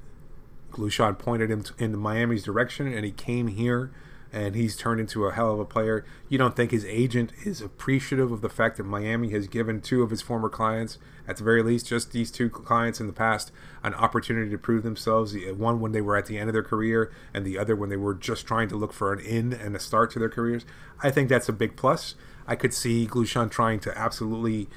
Glushon 0.72 1.18
pointed 1.18 1.50
him 1.50 1.62
to, 1.62 1.74
in 1.78 1.96
Miami's 1.96 2.42
direction, 2.42 2.92
and 2.92 3.04
he 3.04 3.12
came 3.12 3.48
here 3.48 3.92
and 4.32 4.54
he's 4.54 4.76
turned 4.76 4.98
into 4.98 5.26
a 5.26 5.32
hell 5.32 5.52
of 5.52 5.60
a 5.60 5.64
player. 5.64 6.06
You 6.28 6.38
don't 6.38 6.56
think 6.56 6.70
his 6.70 6.86
agent 6.86 7.32
is 7.44 7.60
appreciative 7.60 8.32
of 8.32 8.40
the 8.40 8.48
fact 8.48 8.78
that 8.78 8.84
Miami 8.84 9.30
has 9.30 9.46
given 9.46 9.82
two 9.82 10.02
of 10.02 10.10
his 10.10 10.22
former 10.22 10.48
clients, 10.48 10.96
at 11.26 11.36
the 11.36 11.44
very 11.44 11.62
least, 11.62 11.86
just 11.86 12.12
these 12.12 12.30
two 12.30 12.50
clients 12.50 13.00
in 13.00 13.06
the 13.06 13.12
past, 13.12 13.52
an 13.82 13.94
opportunity 13.94 14.50
to 14.50 14.58
prove 14.58 14.82
themselves? 14.82 15.34
Uh, 15.34 15.54
one 15.54 15.80
when 15.80 15.92
they 15.92 16.00
were 16.00 16.16
at 16.16 16.26
the 16.26 16.38
end 16.38 16.48
of 16.48 16.52
their 16.52 16.62
career, 16.62 17.12
and 17.32 17.44
the 17.44 17.58
other 17.58 17.76
when 17.76 17.90
they 17.90 17.96
were 17.96 18.14
just 18.14 18.46
trying 18.46 18.68
to 18.68 18.76
look 18.76 18.92
for 18.92 19.12
an 19.12 19.20
in 19.20 19.52
and 19.52 19.76
a 19.76 19.78
start 19.78 20.10
to 20.12 20.18
their 20.18 20.28
careers. 20.28 20.64
I 21.02 21.10
think 21.10 21.28
that's 21.28 21.48
a 21.48 21.52
big 21.52 21.76
plus. 21.76 22.14
I 22.46 22.56
could 22.56 22.74
see 22.74 23.06
Glushon 23.06 23.50
trying 23.50 23.80
to 23.80 23.96
absolutely, 23.96 24.68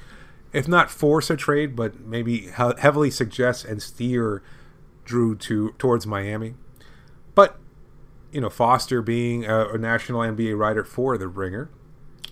if 0.53 0.67
not 0.67 0.91
force 0.91 1.29
a 1.29 1.35
trade, 1.35 1.75
but 1.75 2.01
maybe 2.01 2.49
heavily 2.49 3.11
suggest 3.11 3.65
and 3.65 3.81
steer 3.81 4.43
Jrue 5.05 5.39
to 5.41 5.73
towards 5.77 6.07
Miami. 6.07 6.55
But 7.33 7.59
you 8.31 8.41
know, 8.41 8.49
Foster 8.49 9.01
being 9.01 9.45
a, 9.45 9.69
a, 9.69 9.77
national 9.77 10.19
NBA 10.19 10.57
writer 10.57 10.83
for 10.83 11.17
The 11.17 11.27
Ringer, 11.27 11.69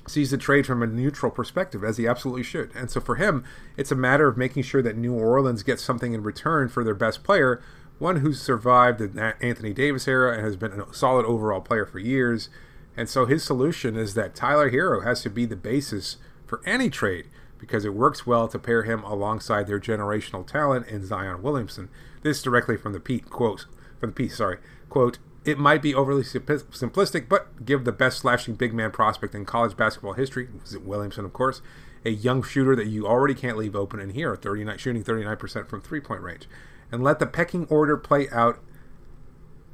sees 0.07 0.31
the 0.31 0.37
trade 0.37 0.65
from 0.65 0.83
a 0.83 0.87
neutral 0.87 1.31
perspective, 1.31 1.83
as 1.83 1.97
he 1.97 2.07
absolutely 2.07 2.43
should. 2.43 2.71
And 2.75 2.89
so 2.89 2.99
for 2.99 3.15
him, 3.15 3.43
it's 3.77 3.91
a 3.91 3.95
matter 3.95 4.27
of 4.27 4.37
making 4.37 4.63
sure 4.63 4.81
that 4.81 4.97
New 4.97 5.13
Orleans 5.13 5.63
gets 5.63 5.83
something 5.83 6.13
in 6.13 6.23
return 6.23 6.69
for 6.69 6.83
their 6.83 6.95
best 6.95 7.23
player, 7.23 7.61
one 7.99 8.17
who's 8.17 8.41
survived 8.41 8.99
the 8.99 9.35
Anthony 9.41 9.73
Davis 9.73 10.07
era 10.07 10.33
and 10.33 10.43
has 10.43 10.57
been 10.57 10.79
a 10.79 10.93
solid 10.93 11.25
overall 11.25 11.61
player 11.61 11.85
for 11.85 11.99
years. 11.99 12.49
And 12.97 13.09
so 13.09 13.25
his 13.25 13.43
solution 13.43 13.95
is 13.95 14.13
that 14.13 14.35
Tyler 14.35 14.69
Herro 14.69 15.03
has 15.03 15.21
to 15.21 15.29
be 15.29 15.45
the 15.45 15.55
basis 15.55 16.17
for 16.45 16.61
any 16.65 16.89
trade 16.89 17.27
because 17.57 17.85
it 17.85 17.93
works 17.93 18.27
well 18.27 18.47
to 18.49 18.59
pair 18.59 18.83
him 18.83 19.03
alongside 19.03 19.67
their 19.67 19.79
generational 19.79 20.45
talent 20.45 20.87
in 20.87 21.05
Zion 21.05 21.41
Williamson. 21.41 21.89
This 22.21 22.41
directly 22.41 22.75
from 22.75 22.91
the 22.91 22.99
Pete 22.99 23.29
quote 23.29 23.67
from 23.99 24.09
the 24.09 24.15
piece, 24.15 24.35
sorry. 24.35 24.57
Quote, 24.89 25.17
it 25.45 25.57
might 25.57 25.81
be 25.81 25.93
overly 25.93 26.23
simplistic, 26.23 27.27
but 27.27 27.65
give 27.65 27.83
the 27.83 27.91
best 27.91 28.19
slashing 28.19 28.55
big 28.55 28.73
man 28.73 28.91
prospect 28.91 29.35
in 29.35 29.45
college 29.45 29.75
basketball 29.75 30.13
history, 30.13 30.47
Williamson, 30.81 31.25
of 31.25 31.33
course, 31.33 31.61
a 32.05 32.09
young 32.09 32.43
shooter 32.43 32.75
that 32.75 32.87
you 32.87 33.07
already 33.07 33.33
can't 33.33 33.57
leave 33.57 33.75
open 33.75 33.99
in 33.99 34.11
here, 34.11 34.35
39, 34.35 34.77
shooting 34.77 35.03
39% 35.03 35.67
from 35.67 35.81
three 35.81 35.99
point 35.99 36.21
range. 36.21 36.47
And 36.91 37.03
let 37.03 37.19
the 37.19 37.25
pecking 37.25 37.65
order 37.69 37.97
play 37.97 38.29
out 38.29 38.59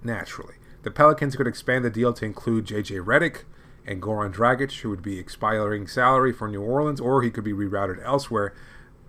naturally. 0.03 0.55
The 0.83 0.91
Pelicans 0.91 1.35
could 1.35 1.47
expand 1.47 1.83
the 1.83 1.89
deal 1.89 2.13
to 2.13 2.25
include 2.25 2.65
J.J. 2.65 2.95
Redick 2.95 3.43
and 3.85 4.01
Goran 4.01 4.33
Dragic, 4.33 4.79
who 4.79 4.89
would 4.89 5.01
be 5.01 5.19
expiring 5.19 5.87
salary 5.87 6.31
for 6.31 6.47
New 6.47 6.61
Orleans, 6.61 7.01
or 7.01 7.21
he 7.21 7.29
could 7.29 7.43
be 7.43 7.51
rerouted 7.51 8.03
elsewhere. 8.03 8.53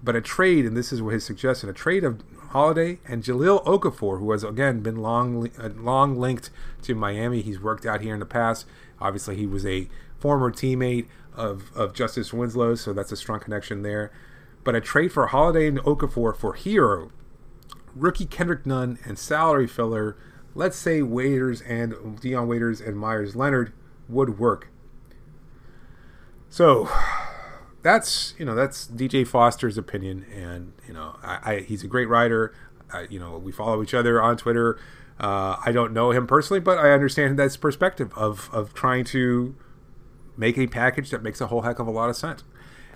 But 0.03 0.17
a 0.17 0.21
trade, 0.21 0.65
and 0.67 0.77
this 0.77 0.93
is 0.93 1.01
what 1.01 1.15
his 1.15 1.25
suggestion, 1.25 1.69
a 1.69 1.75
trade 1.75 2.03
of 2.03 2.23
Holiday 2.51 2.99
and 3.07 3.23
Jahlil 3.23 3.65
Okafor, 3.65 4.19
who 4.19 4.33
has 4.33 4.43
again 4.43 4.81
been 4.81 4.97
long 4.97 5.51
uh, 5.57 5.69
long 5.77 6.19
linked 6.19 6.51
to 6.83 6.97
Miami. 6.97 7.43
He's 7.43 7.61
worked 7.61 7.87
out 7.87 8.01
here 8.01 8.13
in 8.13 8.21
the 8.21 8.27
past. 8.27 8.67
Obviously, 9.01 9.37
he 9.37 9.47
was 9.47 9.65
a 9.65 9.89
former 10.19 10.51
teammate 10.51 11.07
of, 11.35 11.71
of 11.77 11.95
Justice 11.95 12.33
Winslow, 12.33 12.75
so 12.75 12.93
that's 12.93 13.13
a 13.13 13.17
strong 13.17 13.39
connection 13.39 13.83
there. 13.83 14.11
But 14.65 14.75
a 14.75 14.81
trade 14.81 15.13
for 15.13 15.29
Holiday 15.29 15.69
and 15.69 15.79
Okafor 15.79 16.37
for 16.37 16.57
Herro, 16.57 17.11
rookie 17.95 18.27
Kendrick 18.27 18.67
Nunn, 18.67 18.99
and 19.05 19.17
salary 19.17 19.69
filler, 19.69 20.17
let's 20.57 20.77
say 20.77 21.03
Waiters 21.03 21.63
and 21.63 22.21
Dion 22.21 22.49
Waiters 22.49 22.81
and 22.81 22.99
Meyers 22.99 23.37
Leonard 23.37 23.73
would 24.09 24.41
work. 24.41 24.69
So 26.49 26.91
that's 27.83 28.35
you 28.39 28.45
know 28.45 28.55
that's 28.55 28.87
DJ 28.87 29.27
Foster's 29.27 29.79
opinion, 29.79 30.27
and 30.35 30.73
you 30.87 30.95
know 30.95 31.17
I, 31.23 31.55
I 31.55 31.61
he's 31.61 31.83
a 31.83 31.87
great 31.87 32.09
writer. 32.09 32.55
I, 32.93 33.07
you 33.11 33.19
know 33.19 33.39
we 33.39 33.53
follow 33.53 33.83
each 33.83 33.95
other 33.95 34.21
on 34.21 34.37
Twitter. 34.37 34.79
Uh, 35.19 35.57
I 35.65 35.73
don't 35.73 35.93
know 35.93 36.13
him 36.13 36.27
personally, 36.27 36.61
but 36.61 36.79
I 36.79 36.91
understand 36.91 37.39
that's 37.39 37.57
perspective 37.57 38.13
of 38.15 38.51
of 38.53 38.75
trying 38.75 39.05
to 39.07 39.55
make 40.37 40.59
a 40.59 40.67
package 40.67 41.11
that 41.11 41.23
makes 41.23 41.41
a 41.41 41.47
whole 41.49 41.63
heck 41.63 41.79
of 41.79 41.87
a 41.87 41.91
lot 41.91 42.09
of 42.09 42.17
sense 42.17 42.43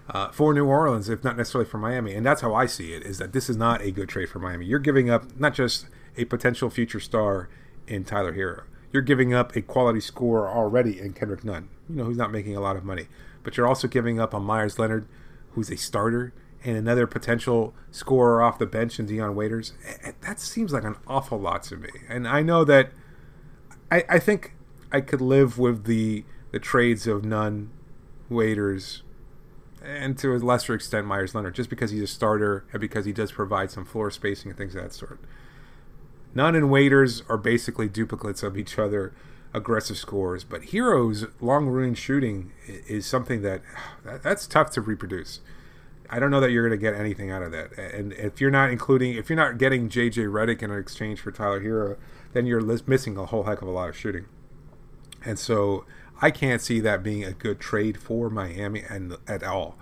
uh, 0.09 0.31
for 0.31 0.55
New 0.55 0.67
Orleans, 0.67 1.09
if 1.09 1.25
not 1.25 1.37
necessarily 1.37 1.69
for 1.69 1.79
Miami. 1.79 2.15
And 2.15 2.25
that's 2.25 2.41
how 2.43 2.55
I 2.55 2.67
see 2.67 2.93
it: 2.93 3.05
is 3.05 3.19
that 3.19 3.33
this 3.33 3.49
is 3.49 3.57
not 3.57 3.81
a 3.83 3.91
good 3.91 4.09
trade 4.09 4.29
for 4.29 4.39
Miami. 4.39 4.67
You're 4.67 4.79
giving 4.79 5.09
up 5.09 5.39
not 5.39 5.55
just 5.55 5.87
a 6.17 6.25
potential 6.25 6.71
future 6.71 7.01
star 7.01 7.49
in 7.87 8.05
Tyler 8.05 8.35
Herro. 8.35 8.65
You're 8.93 9.03
giving 9.03 9.35
up 9.35 9.57
a 9.57 9.63
quality 9.63 10.01
scorer 10.01 10.49
already 10.49 11.01
in 11.01 11.15
Kendrick 11.15 11.43
Nunn. 11.43 11.69
You 11.89 11.97
know 11.97 12.05
who's 12.05 12.17
not 12.17 12.31
making 12.31 12.57
a 12.57 12.61
lot 12.61 12.77
of 12.77 12.85
money 12.85 13.09
but 13.45 13.57
you're 13.57 13.69
also 13.69 13.87
giving 13.87 14.19
up 14.19 14.35
on 14.35 14.43
Meyers 14.43 14.79
Leonard, 14.79 15.07
who's 15.53 15.71
a 15.71 15.77
starter, 15.77 16.33
and 16.65 16.77
another 16.77 17.07
potential 17.07 17.75
scorer 17.91 18.43
off 18.43 18.59
the 18.59 18.67
bench 18.67 18.99
in 18.99 19.07
Dion 19.07 19.37
Waiters. 19.37 19.75
That 20.23 20.41
seems 20.41 20.73
like 20.73 20.83
an 20.83 20.97
awful 21.07 21.39
lot 21.39 21.63
to 21.65 21.77
me. 21.77 21.91
And 22.09 22.27
I 22.27 22.43
know 22.43 22.65
that 22.65 22.91
I, 23.93 24.05
I 24.09 24.19
think 24.19 24.55
I 24.91 25.01
could 25.01 25.21
live 25.21 25.59
with 25.59 25.85
the 25.85 26.25
the 26.51 26.59
trades 26.61 27.07
of 27.09 27.25
Nunn, 27.25 27.71
Waiters, 28.29 29.03
and 29.85 30.17
to 30.19 30.35
a 30.35 30.39
lesser 30.39 30.73
extent 30.75 31.07
Meyers 31.07 31.35
Leonard, 31.35 31.55
just 31.55 31.69
because 31.69 31.91
he's 31.91 32.03
a 32.03 32.07
starter 32.07 32.65
and 32.73 32.81
because 32.81 33.05
he 33.05 33.13
does 33.13 33.33
provide 33.33 33.71
some 33.71 33.85
floor 33.85 34.11
spacing 34.11 34.51
and 34.51 34.59
things 34.59 34.75
of 34.75 34.83
that 34.83 34.93
sort. 34.93 35.19
Nunn 36.33 36.55
and 36.55 36.71
Waiters 36.71 37.23
are 37.29 37.37
basically 37.37 37.89
duplicates 37.89 38.43
of 38.43 38.57
each 38.57 38.79
other 38.79 39.13
aggressive 39.55 39.97
scores. 39.97 40.45
But 40.45 40.65
Herro's 40.67 41.27
long 41.41 41.67
range 41.69 41.99
shooting 41.99 42.53
is 42.67 43.07
something 43.07 43.43
that 43.43 43.63
that's 44.23 44.47
tough 44.47 44.71
to 44.73 44.81
reproduce. 44.81 45.41
I 46.11 46.19
don't 46.19 46.31
know 46.31 46.41
that 46.41 46.51
you're 46.51 46.69
going 46.69 46.79
to 46.79 46.83
get 46.83 46.95
anything 46.95 47.31
out 47.31 47.43
of 47.43 47.51
that. 47.53 47.79
And 47.79 48.13
if 48.13 48.41
you're 48.41 48.51
not 48.51 48.71
including, 48.71 49.15
if 49.15 49.31
you're 49.31 49.39
not 49.39 49.57
getting 49.57 49.89
JJ 49.89 50.31
Redick 50.31 50.63
in 50.63 50.71
exchange 50.71 51.21
for 51.21 51.33
Tyler 51.33 51.61
Herro, 51.61 51.97
then 52.35 52.45
you're 52.45 52.61
missing 52.87 53.17
a 53.17 53.25
whole 53.25 53.45
heck 53.45 53.63
of 53.63 53.69
a 53.69 53.71
lot 53.71 53.89
of 53.89 53.97
shooting. 53.97 54.27
And 55.25 55.39
so 55.39 55.87
I 56.21 56.31
can't 56.31 56.61
see 56.61 56.81
that 56.81 57.03
being 57.03 57.25
a 57.25 57.33
good 57.33 57.59
trade 57.59 57.97
for 57.99 58.29
Miami 58.29 58.83
and 58.89 59.17
at 59.27 59.43
all. 59.43 59.79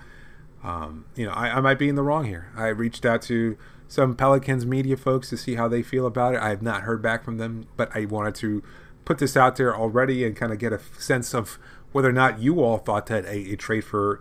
Um, 0.62 1.06
you 1.16 1.26
know, 1.26 1.32
I, 1.32 1.56
I 1.56 1.60
might 1.60 1.78
be 1.78 1.88
in 1.88 1.96
the 1.96 2.02
wrong 2.02 2.24
here. 2.26 2.52
I 2.56 2.68
reached 2.68 3.04
out 3.04 3.22
to 3.22 3.58
some 3.88 4.14
Pelicans 4.14 4.64
media 4.64 4.96
folks 4.96 5.28
to 5.30 5.36
see 5.36 5.56
how 5.56 5.66
they 5.66 5.82
feel 5.82 6.06
about 6.06 6.34
it. 6.34 6.40
I 6.40 6.50
have 6.50 6.62
not 6.62 6.82
heard 6.82 7.02
back 7.02 7.24
from 7.24 7.38
them, 7.38 7.66
but 7.76 7.94
I 7.94 8.04
wanted 8.04 8.36
to 8.36 8.62
put 9.04 9.18
this 9.18 9.36
out 9.36 9.56
there 9.56 9.74
already 9.74 10.24
and 10.24 10.36
kind 10.36 10.52
of 10.52 10.58
get 10.58 10.72
a 10.72 10.80
sense 10.98 11.34
of 11.34 11.58
whether 11.92 12.08
or 12.08 12.12
not 12.12 12.38
you 12.38 12.62
all 12.62 12.78
thought 12.78 13.06
that 13.06 13.24
a, 13.26 13.52
a 13.52 13.56
trade 13.56 13.84
for 13.84 14.20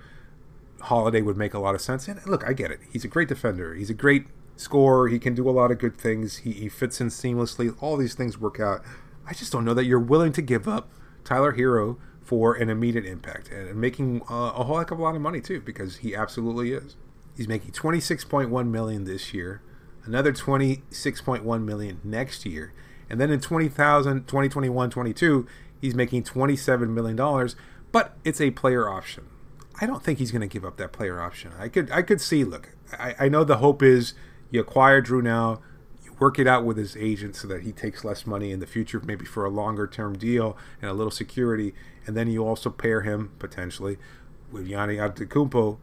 Holiday 0.82 1.22
would 1.22 1.38
make 1.38 1.54
a 1.54 1.60
lot 1.60 1.76
of 1.76 1.82
sense. 1.82 2.08
And 2.08 2.26
look, 2.26 2.44
I 2.46 2.54
get 2.54 2.72
it. 2.72 2.80
He's 2.92 3.06
a 3.06 3.08
great 3.08 3.28
defender. 3.28 3.76
He's 3.76 3.90
a 3.90 3.96
great 3.96 4.26
scorer. 4.56 5.08
He 5.08 5.20
can 5.20 5.36
do 5.36 5.50
a 5.50 5.52
lot 5.52 5.72
of 5.72 5.80
good 5.80 5.96
things. 5.96 6.38
He, 6.38 6.52
he 6.52 6.70
fits 6.70 7.00
in 7.00 7.08
seamlessly. 7.08 7.76
All 7.82 7.98
these 7.98 8.16
things 8.16 8.38
work 8.38 8.60
out. 8.60 8.82
I 9.28 9.34
just 9.34 9.52
don't 9.52 9.64
know 9.64 9.74
that 9.74 9.86
you're 9.86 10.00
willing 10.00 10.34
to 10.34 10.42
give 10.42 10.68
up 10.68 10.90
Tyler 11.24 11.54
Herro 11.54 11.98
for 12.24 12.56
an 12.56 12.70
immediate 12.70 13.06
impact 13.06 13.50
and 13.50 13.76
making 13.76 14.22
uh, 14.30 14.54
a 14.56 14.64
whole 14.64 14.80
heck 14.80 14.92
of 14.92 15.00
a 15.00 15.02
lot 15.02 15.16
of 15.16 15.22
money 15.22 15.42
too, 15.42 15.62
because 15.62 15.98
he 15.98 16.16
absolutely 16.16 16.72
is. 16.72 16.96
He's 17.36 17.48
making 17.48 17.72
26.1 17.72 18.68
million 18.70 19.06
this 19.06 19.34
year, 19.34 19.62
another 20.06 20.34
26.1 20.34 21.64
million 21.64 22.00
next 22.04 22.46
year 22.46 22.74
and 23.12 23.20
then 23.20 23.30
in 23.30 23.42
20,000, 23.42 24.26
2021, 24.26 24.90
22, 24.90 25.46
he's 25.82 25.94
making 25.94 26.24
$27 26.24 26.90
million, 26.92 27.50
but 27.92 28.16
it's 28.24 28.40
a 28.40 28.52
player 28.52 28.88
option. 28.88 29.26
I 29.82 29.86
don't 29.86 30.02
think 30.02 30.20
he's 30.20 30.32
going 30.32 30.42
to 30.42 30.48
give 30.48 30.64
up 30.64 30.78
that 30.78 30.94
player 30.94 31.20
option. 31.20 31.52
I 31.60 31.68
could 31.68 31.92
I 31.92 32.04
could 32.04 32.22
see, 32.22 32.46
look, 32.46 32.70
I, 32.98 33.16
I 33.20 33.30
know 33.30 33.44
the 33.44 33.58
hope 33.58 33.84
is 33.84 34.14
you 34.50 34.62
acquire 34.62 35.02
Jrue 35.02 35.22
now, 35.22 35.62
you 36.06 36.14
work 36.20 36.40
it 36.40 36.48
out 36.48 36.64
with 36.64 36.78
his 36.78 36.96
agent 36.96 37.36
so 37.36 37.50
that 37.50 37.64
he 37.64 37.74
takes 37.74 38.06
less 38.06 38.26
money 38.26 38.52
in 38.52 38.62
the 38.62 38.68
future, 38.68 39.02
maybe 39.04 39.26
for 39.26 39.44
a 39.44 39.50
longer 39.50 39.88
term 39.88 40.18
deal 40.18 40.58
and 40.82 40.90
a 40.90 40.94
little 40.94 41.12
security, 41.12 41.74
and 42.08 42.16
then 42.16 42.30
you 42.30 42.48
also 42.48 42.70
pair 42.70 43.02
him 43.02 43.34
potentially 43.40 43.98
with 44.54 44.68
Yanni 44.68 44.96
Antetokounmpo 44.96 45.80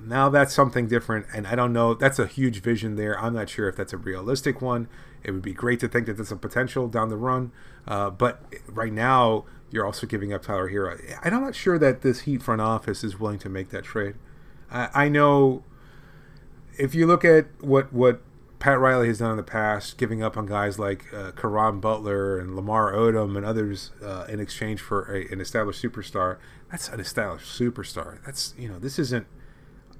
now 0.00 0.28
that's 0.28 0.54
something 0.54 0.86
different, 0.86 1.26
and 1.34 1.46
I 1.46 1.54
don't 1.54 1.72
know. 1.72 1.94
That's 1.94 2.18
a 2.18 2.26
huge 2.26 2.60
vision 2.60 2.96
there. 2.96 3.18
I'm 3.18 3.34
not 3.34 3.48
sure 3.48 3.68
if 3.68 3.76
that's 3.76 3.92
a 3.92 3.96
realistic 3.96 4.60
one. 4.60 4.88
It 5.26 5.32
would 5.32 5.42
be 5.42 5.52
great 5.52 5.80
to 5.80 5.88
think 5.88 6.06
that 6.06 6.14
there's 6.14 6.30
a 6.30 6.36
potential 6.36 6.86
down 6.86 7.08
the 7.08 7.16
run, 7.16 7.50
uh, 7.86 8.10
but 8.10 8.42
right 8.68 8.92
now 8.92 9.44
you're 9.70 9.84
also 9.84 10.06
giving 10.06 10.32
up 10.32 10.42
Tyler 10.42 10.70
Herro. 10.70 10.96
I'm 11.22 11.42
not 11.42 11.56
sure 11.56 11.78
that 11.80 12.02
this 12.02 12.20
Heat 12.20 12.44
front 12.44 12.60
office 12.60 13.02
is 13.02 13.18
willing 13.18 13.40
to 13.40 13.48
make 13.48 13.70
that 13.70 13.82
trade. 13.82 14.14
I, 14.70 14.88
I 14.94 15.08
know 15.08 15.64
if 16.78 16.94
you 16.94 17.06
look 17.06 17.24
at 17.24 17.46
what 17.60 17.92
what 17.92 18.22
Pat 18.60 18.78
Riley 18.78 19.08
has 19.08 19.18
done 19.18 19.32
in 19.32 19.36
the 19.36 19.42
past, 19.42 19.98
giving 19.98 20.22
up 20.22 20.36
on 20.36 20.46
guys 20.46 20.78
like 20.78 21.12
uh, 21.12 21.32
Caron 21.32 21.80
Butler 21.80 22.38
and 22.38 22.54
Lamar 22.54 22.92
Odom 22.92 23.36
and 23.36 23.44
others 23.44 23.90
uh, 24.02 24.26
in 24.28 24.38
exchange 24.38 24.80
for 24.80 25.12
a, 25.12 25.30
an 25.32 25.40
established 25.40 25.82
superstar. 25.82 26.38
That's 26.70 26.88
an 26.88 27.00
established 27.00 27.58
superstar. 27.58 28.24
That's 28.24 28.54
you 28.56 28.68
know 28.68 28.78
this 28.78 28.98
isn't 29.00 29.26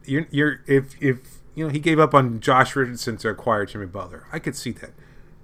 you're, 0.05 0.29
you're 0.31 0.61
if 0.69 0.95
if 1.03 1.43
you 1.57 1.65
know, 1.65 1.73
he 1.73 1.81
gave 1.81 1.99
up 1.99 2.15
on 2.15 2.39
Josh 2.39 2.77
Richardson 2.77 3.17
to 3.19 3.31
acquire 3.31 3.67
Jimmy 3.67 3.87
Butler. 3.87 4.27
I 4.33 4.39
could 4.39 4.55
see 4.55 4.71
that. 4.73 4.93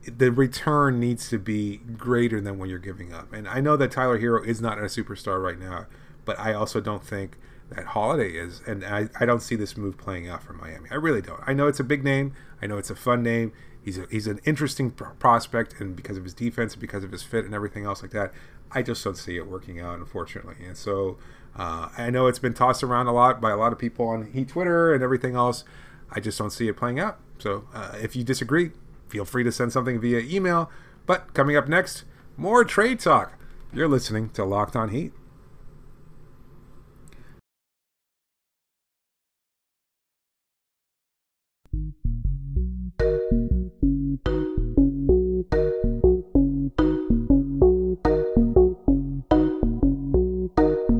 The 0.05 0.33
return 0.33 0.99
needs 0.99 1.29
to 1.31 1.39
be 1.39 1.77
greater 1.77 2.41
than 2.41 2.59
what 2.59 2.69
you're 2.69 2.79
giving 2.79 3.13
up. 3.13 3.33
And 3.33 3.47
I 3.47 3.61
know 3.61 3.77
that 3.77 3.93
Tyler 3.93 4.19
Herro 4.19 4.45
is 4.45 4.61
not 4.61 4.79
a 4.79 4.83
superstar 4.83 5.43
right 5.43 5.59
now, 5.59 5.87
but 6.25 6.39
I 6.39 6.55
also 6.55 6.81
don't 6.81 7.05
think 7.05 7.39
that 7.71 7.87
Holiday 7.87 8.31
is. 8.31 8.61
And 8.67 8.85
I, 8.85 9.09
I 9.19 9.27
don't 9.27 9.41
see 9.43 9.55
this 9.55 9.77
move 9.77 9.97
playing 9.97 10.29
out 10.29 10.43
for 10.43 10.53
Miami. 10.53 10.89
I 10.91 10.97
really 10.97 11.23
don't. 11.23 11.41
I 11.47 11.53
know 11.53 11.69
it's 11.69 11.81
a 11.81 11.85
big 11.85 12.03
name. 12.05 12.35
I 12.61 12.67
know 12.67 12.79
it's 12.79 12.91
a 12.91 12.97
fun 12.97 13.23
name. 13.23 13.53
He's 13.85 13.99
a, 13.99 14.07
he's 14.11 14.29
an 14.29 14.39
interesting 14.45 14.93
prospect, 14.93 15.81
and 15.81 15.97
because 15.97 16.17
of 16.17 16.23
his 16.23 16.35
defense, 16.35 16.77
because 16.77 17.03
of 17.03 17.11
his 17.11 17.25
fit, 17.25 17.45
and 17.45 17.53
everything 17.53 17.85
else 17.85 18.01
like 18.01 18.13
that, 18.13 18.33
I 18.71 18.83
just 18.83 19.03
don't 19.03 19.17
see 19.17 19.37
it 19.37 19.49
working 19.49 19.81
out, 19.81 19.99
unfortunately. 19.99 20.65
And 20.65 20.77
so 20.77 21.19
uh, 21.57 21.89
I 21.99 22.11
know 22.11 22.29
it's 22.29 22.39
been 22.39 22.55
tossed 22.55 22.85
around 22.85 23.09
a 23.09 23.13
lot 23.13 23.41
by 23.41 23.51
a 23.51 23.57
lot 23.57 23.73
of 23.73 23.79
people 23.79 24.07
on 24.07 24.31
Heat 24.33 24.49
Twitter 24.49 24.95
and 24.95 25.03
everything 25.03 25.35
else. 25.35 25.65
I 26.11 26.21
just 26.21 26.39
don't 26.39 26.51
see 26.51 26.69
it 26.69 26.77
playing 26.77 27.01
out. 27.01 27.19
So 27.39 27.67
uh, 27.75 27.97
if 28.01 28.15
you 28.15 28.23
disagree, 28.23 28.71
feel 29.13 29.27
free 29.27 29.45
to 29.45 29.53
send 29.53 29.71
something 29.71 30.01
via 30.01 30.21
email. 30.21 30.71
But 31.05 31.35
coming 31.35 31.55
up 31.55 31.69
next, 31.69 32.05
more 32.39 32.65
trade 32.65 32.99
talk. 32.99 33.39
You're 33.75 33.87
listening 33.87 34.31
to 34.31 34.45
Locked 34.45 34.75
On 34.75 34.89
Heat. 34.89 35.13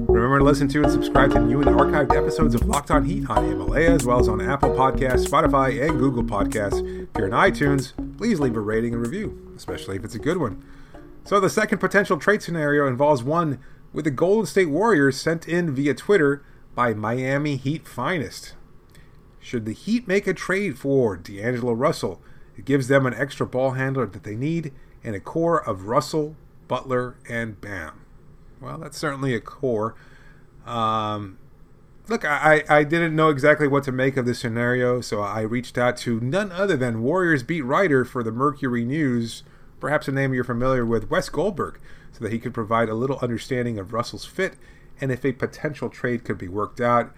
Remember 0.09 0.39
to 0.39 0.45
listen 0.45 0.69
to 0.69 0.83
and 0.83 0.93
subscribe 0.93 1.33
to 1.33 1.41
new 1.41 1.61
and 1.61 1.71
archived 1.71 2.15
episodes 2.17 2.55
of 2.55 2.67
Locked 2.67 2.91
On 2.91 3.05
Heat 3.05 3.29
on 3.29 3.49
Himalaya, 3.49 3.91
as 3.91 4.05
well 4.05 4.21
as 4.21 4.29
on 4.29 4.41
Apple 4.41 4.71
Podcasts, 4.71 5.27
Spotify, 5.27 5.87
and 5.87 5.99
Google 5.99 6.23
Podcasts. 6.23 6.81
If 7.03 7.09
you're 7.17 7.27
in 7.27 7.33
iTunes, 7.33 7.93
please 8.23 8.39
leave 8.39 8.55
a 8.55 8.61
rating 8.61 8.93
and 8.93 9.03
review, 9.03 9.53
especially 9.57 9.97
if 9.97 10.05
it's 10.05 10.15
a 10.15 10.19
good 10.21 10.37
one. 10.37 10.65
So, 11.25 11.41
the 11.41 11.51
second 11.51 11.79
potential 11.79 12.19
trade 12.19 12.41
scenario 12.41 12.87
involves 12.87 13.25
one 13.25 13.59
with 13.93 14.05
the 14.05 14.13
Golden 14.13 14.47
State 14.47 14.69
Warriors 14.71 15.21
sent 15.21 15.49
in 15.49 15.75
via 15.75 15.93
Twitter 15.93 16.41
by 16.77 16.95
Miami 16.95 17.57
Heat 17.57 17.89
Finest. 17.89 18.55
Should 19.41 19.65
the 19.65 19.73
Heat 19.73 20.07
make 20.07 20.29
a 20.29 20.35
trade 20.35 20.79
for 20.79 21.17
D'Angelo 21.17 21.73
Russell, 21.73 22.23
it 22.57 22.65
gives 22.65 22.87
them 22.87 23.07
an 23.07 23.15
extra 23.15 23.45
ball 23.45 23.73
handler 23.73 24.07
that 24.07 24.23
they 24.23 24.37
need 24.37 24.73
and 25.03 25.17
a 25.17 25.21
core 25.21 25.61
of 25.61 25.89
Russell, 25.89 26.37
Butler, 26.69 27.17
and 27.29 27.61
Bam. 27.61 28.03
Well, 28.61 28.79
that's 28.79 28.99
certainly 28.99 29.35
a 29.35 29.41
core. 29.41 29.97
Um, 30.65 31.39
look, 32.09 32.25
I, 32.25 32.65
I 32.69 32.85
didn't 32.85 33.15
know 33.15 33.29
exactly 33.29 33.69
what 33.69 33.85
to 33.85 33.93
make 33.93 34.17
of 34.17 34.27
this 34.27 34.41
scenario, 34.41 35.01
so 35.01 35.21
I 35.21 35.43
reached 35.43 35.79
out 35.79 35.97
to 35.99 36.21
none 36.21 36.51
other 36.53 36.77
than 36.77 37.03
Warriors 37.03 37.43
beat 37.43 37.63
writer 37.63 38.05
for 38.05 38.23
the 38.23 38.33
Mercury 38.33 38.85
News, 38.85 39.43
perhaps 39.81 40.09
a 40.09 40.13
name 40.13 40.35
you're 40.35 40.45
familiar 40.45 40.85
with, 40.85 41.11
Wes 41.11 41.29
Goldberg, 41.29 41.79
so 42.13 42.25
that 42.25 42.33
he 42.33 42.39
could 42.39 42.55
provide 42.55 42.89
a 42.89 42.95
little 42.95 43.19
understanding 43.21 43.79
of 43.79 43.93
Russell's 43.93 44.25
fit 44.25 44.55
and 45.01 45.11
if 45.11 45.25
a 45.25 45.33
potential 45.33 45.89
trade 45.89 46.25
could 46.25 46.39
be 46.39 46.49
worked 46.49 46.81
out. 46.81 47.13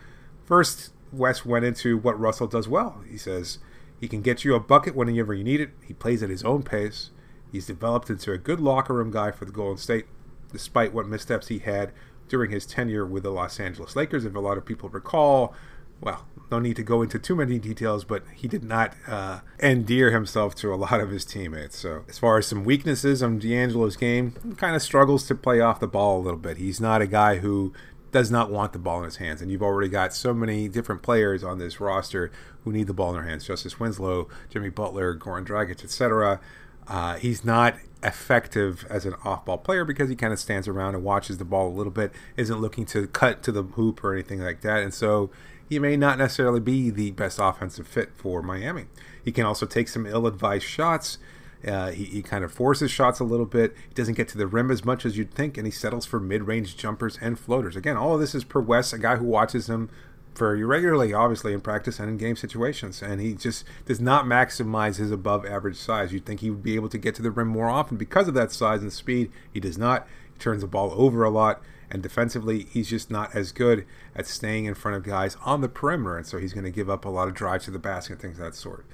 First, 0.44 0.92
Wes 1.12 1.44
went 1.44 1.64
into 1.64 1.96
what 1.96 2.18
Russell 2.18 2.46
does 2.46 2.68
well. 2.68 3.02
He 3.08 3.18
says 3.18 3.58
he 4.00 4.08
can 4.08 4.22
get 4.22 4.44
you 4.44 4.54
a 4.54 4.60
bucket 4.60 4.94
whenever 4.94 5.34
you 5.34 5.44
need 5.44 5.60
it. 5.60 5.70
He 5.84 5.94
plays 5.94 6.22
at 6.22 6.30
his 6.30 6.44
own 6.44 6.62
pace. 6.62 7.10
He's 7.50 7.66
developed 7.66 8.10
into 8.10 8.32
a 8.32 8.38
good 8.38 8.60
locker 8.60 8.94
room 8.94 9.10
guy 9.10 9.30
for 9.30 9.44
the 9.44 9.52
Golden 9.52 9.76
State, 9.76 10.06
despite 10.52 10.92
what 10.92 11.06
missteps 11.06 11.48
he 11.48 11.60
had 11.60 11.92
during 12.28 12.50
his 12.50 12.66
tenure 12.66 13.06
with 13.06 13.22
the 13.22 13.30
Los 13.30 13.60
Angeles 13.60 13.96
Lakers. 13.96 14.24
If 14.24 14.34
a 14.34 14.40
lot 14.40 14.58
of 14.58 14.64
people 14.64 14.88
recall, 14.88 15.54
well, 16.00 16.26
no 16.50 16.58
need 16.58 16.76
to 16.76 16.82
go 16.82 17.02
into 17.02 17.18
too 17.18 17.34
many 17.34 17.58
details, 17.58 18.04
but 18.04 18.22
he 18.34 18.48
did 18.48 18.64
not 18.64 18.94
uh, 19.06 19.40
endear 19.60 20.10
himself 20.10 20.54
to 20.56 20.72
a 20.72 20.76
lot 20.76 21.00
of 21.00 21.10
his 21.10 21.24
teammates. 21.24 21.78
So, 21.78 22.04
as 22.08 22.18
far 22.18 22.38
as 22.38 22.46
some 22.46 22.64
weaknesses 22.64 23.22
on 23.22 23.38
D'Angelo's 23.38 23.96
game, 23.96 24.32
kind 24.56 24.76
of 24.76 24.82
struggles 24.82 25.26
to 25.28 25.34
play 25.34 25.60
off 25.60 25.80
the 25.80 25.88
ball 25.88 26.20
a 26.20 26.22
little 26.22 26.38
bit. 26.38 26.58
He's 26.58 26.80
not 26.80 27.02
a 27.02 27.06
guy 27.06 27.38
who 27.38 27.72
does 28.14 28.30
not 28.30 28.48
want 28.48 28.72
the 28.72 28.78
ball 28.78 28.98
in 28.98 29.04
his 29.04 29.16
hands. 29.16 29.42
And 29.42 29.50
you've 29.50 29.62
already 29.62 29.88
got 29.88 30.14
so 30.14 30.32
many 30.32 30.68
different 30.68 31.02
players 31.02 31.42
on 31.42 31.58
this 31.58 31.80
roster 31.80 32.30
who 32.62 32.70
need 32.70 32.86
the 32.86 32.94
ball 32.94 33.10
in 33.10 33.16
their 33.16 33.28
hands. 33.28 33.44
Justice 33.44 33.80
Winslow, 33.80 34.28
Jimmy 34.48 34.68
Butler, 34.68 35.16
Goran 35.16 35.44
Dragic, 35.44 35.82
etc. 35.82 36.40
Uh, 36.86 37.16
he's 37.16 37.44
not 37.44 37.76
effective 38.02 38.86
as 38.90 39.06
an 39.06 39.14
off-ball 39.24 39.58
player 39.58 39.84
because 39.84 40.08
he 40.08 40.16
kind 40.16 40.32
of 40.32 40.38
stands 40.38 40.68
around 40.68 40.94
and 40.94 41.02
watches 41.02 41.38
the 41.38 41.44
ball 41.44 41.68
a 41.68 41.74
little 41.74 41.92
bit, 41.92 42.12
isn't 42.36 42.60
looking 42.60 42.84
to 42.84 43.06
cut 43.08 43.42
to 43.42 43.52
the 43.52 43.62
hoop 43.62 44.04
or 44.04 44.12
anything 44.12 44.40
like 44.40 44.60
that, 44.60 44.82
and 44.82 44.92
so 44.92 45.30
he 45.68 45.78
may 45.78 45.96
not 45.96 46.18
necessarily 46.18 46.60
be 46.60 46.90
the 46.90 47.10
best 47.12 47.38
offensive 47.40 47.88
fit 47.88 48.10
for 48.14 48.42
Miami. 48.42 48.84
He 49.24 49.32
can 49.32 49.46
also 49.46 49.66
take 49.66 49.88
some 49.88 50.06
ill-advised 50.06 50.64
shots. 50.64 51.18
Uh, 51.66 51.90
he, 51.90 52.04
he, 52.04 52.22
kind 52.22 52.44
of 52.44 52.52
forces 52.52 52.90
shots 52.90 53.20
a 53.20 53.24
little 53.24 53.46
bit. 53.46 53.74
He 53.88 53.94
doesn't 53.94 54.14
get 54.14 54.28
to 54.28 54.38
the 54.38 54.46
rim 54.46 54.70
as 54.70 54.84
much 54.84 55.06
as 55.06 55.16
you'd 55.16 55.32
think, 55.32 55.56
and 55.56 55.66
he 55.66 55.70
settles 55.70 56.04
for 56.04 56.20
mid-range 56.20 56.76
jumpers 56.76 57.18
and 57.22 57.38
floaters. 57.38 57.74
Again, 57.74 57.96
all 57.96 58.14
of 58.14 58.20
this 58.20 58.34
is 58.34 58.44
per 58.44 58.60
Wes, 58.60 58.92
a 58.92 58.98
guy 58.98 59.16
who 59.16 59.24
watches 59.24 59.70
him 59.70 59.88
very 60.36 60.64
regularly, 60.64 61.12
obviously, 61.12 61.52
in 61.52 61.60
practice 61.60 61.98
and 61.98 62.08
in 62.08 62.16
game 62.16 62.36
situations. 62.36 63.02
And 63.02 63.20
he 63.20 63.34
just 63.34 63.64
does 63.86 64.00
not 64.00 64.24
maximize 64.24 64.96
his 64.96 65.10
above 65.10 65.46
average 65.46 65.76
size. 65.76 66.12
You'd 66.12 66.26
think 66.26 66.40
he 66.40 66.50
would 66.50 66.62
be 66.62 66.74
able 66.74 66.88
to 66.88 66.98
get 66.98 67.14
to 67.16 67.22
the 67.22 67.30
rim 67.30 67.48
more 67.48 67.68
often 67.68 67.96
because 67.96 68.28
of 68.28 68.34
that 68.34 68.52
size 68.52 68.82
and 68.82 68.92
speed. 68.92 69.30
He 69.52 69.60
does 69.60 69.78
not. 69.78 70.06
He 70.32 70.38
turns 70.38 70.62
the 70.62 70.68
ball 70.68 70.92
over 70.96 71.24
a 71.24 71.30
lot. 71.30 71.62
And 71.90 72.02
defensively, 72.02 72.66
he's 72.70 72.88
just 72.88 73.10
not 73.10 73.34
as 73.34 73.52
good 73.52 73.86
at 74.16 74.26
staying 74.26 74.64
in 74.64 74.74
front 74.74 74.96
of 74.96 75.04
guys 75.04 75.36
on 75.44 75.60
the 75.60 75.68
perimeter. 75.68 76.16
And 76.16 76.26
so 76.26 76.38
he's 76.38 76.52
going 76.52 76.64
to 76.64 76.70
give 76.70 76.90
up 76.90 77.04
a 77.04 77.10
lot 77.10 77.28
of 77.28 77.34
drives 77.34 77.66
to 77.66 77.70
the 77.70 77.78
basket, 77.78 78.14
and 78.14 78.22
things 78.22 78.38
of 78.38 78.44
that 78.44 78.54
sort. 78.54 78.84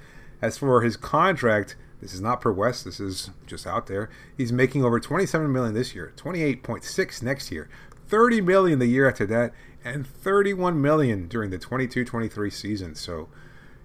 As 0.41 0.57
for 0.57 0.81
his 0.81 0.97
contract, 0.97 1.75
this 2.01 2.13
is 2.13 2.21
not 2.21 2.41
per 2.41 2.51
Wes. 2.51 2.83
This 2.83 2.99
is 2.99 3.29
just 3.45 3.67
out 3.67 3.87
there. 3.87 4.09
He's 4.35 4.51
making 4.51 4.83
over 4.83 4.99
27 4.99 5.51
million 5.51 5.73
this 5.73 5.93
year, 5.95 6.13
28.6 6.17 7.21
next 7.21 7.51
year, 7.51 7.69
30 8.07 8.41
million 8.41 8.79
the 8.79 8.87
year 8.87 9.07
after 9.07 9.25
that, 9.27 9.53
and 9.83 10.05
31 10.05 10.81
million 10.81 11.27
during 11.27 11.49
the 11.49 11.57
22-23 11.57 12.51
season. 12.53 12.95
So 12.95 13.29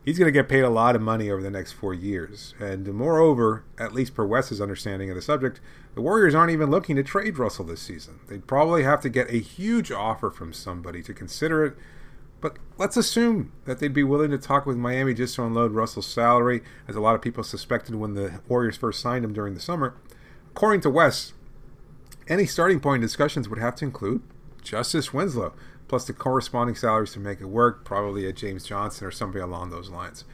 he's 0.05 0.19
going 0.19 0.27
to 0.27 0.33
get 0.33 0.49
paid 0.49 0.61
a 0.61 0.71
lot 0.71 0.95
of 0.97 1.03
money 1.03 1.31
over 1.31 1.43
the 1.43 1.51
next 1.51 1.73
four 1.73 1.95
years. 1.95 2.55
And 2.59 2.87
moreover, 2.95 3.65
at 3.79 3.93
least 3.93 4.15
per 4.15 4.25
Wes's 4.25 4.61
understanding 4.61 5.11
of 5.11 5.17
the 5.17 5.23
subject, 5.23 5.61
the 5.95 6.03
Warriors 6.03 6.35
aren't 6.35 6.53
even 6.53 6.71
looking 6.71 6.97
to 6.97 7.03
trade 7.03 7.39
Russell 7.39 7.65
this 7.65 7.83
season. 7.83 8.21
They'd 8.29 8.47
probably 8.47 8.83
have 8.83 9.01
to 9.03 9.09
get 9.09 9.31
a 9.31 9.39
huge 9.39 9.91
offer 9.91 10.31
from 10.31 10.53
somebody 10.53 11.03
to 11.03 11.15
consider 11.15 11.65
it. 11.65 11.77
But 12.41 12.59
let's 12.77 12.99
assume 12.99 13.53
that 13.65 13.79
they'd 13.79 13.95
be 13.95 14.05
willing 14.05 14.31
to 14.31 14.39
talk 14.39 14.67
with 14.67 14.77
Miami 14.77 15.15
just 15.15 15.35
to 15.37 15.45
unload 15.45 15.73
Russell's 15.73 16.07
salary, 16.07 16.63
as 16.87 16.95
a 16.95 17.01
lot 17.01 17.15
of 17.15 17.23
people 17.23 17.43
suspected 17.43 17.95
when 17.95 18.15
the 18.15 18.41
Warriors 18.47 18.77
first 18.77 19.01
signed 19.01 19.25
him 19.25 19.33
during 19.33 19.55
the 19.55 19.61
summer. 19.61 19.97
According 20.51 20.83
to 20.83 20.91
Wes, 20.91 21.33
any 22.29 22.45
starting 22.45 22.79
point 22.79 23.01
discussions 23.01 23.49
would 23.49 23.59
have 23.59 23.75
to 23.77 23.87
include 23.87 24.23
Justice 24.63 25.15
Winslow, 25.15 25.55
plus 25.89 26.07
the 26.07 26.13
corresponding 26.13 26.75
salaries 26.75 27.13
to 27.13 27.21
make 27.21 27.41
it 27.41 27.47
work, 27.47 27.85
probably 27.85 28.27
a 28.27 28.33
James 28.33 28.65
Johnson 28.65 29.07
or 29.07 29.11
somebody 29.11 29.41
along 29.43 29.71
those 29.71 29.91
lines. 29.91 30.25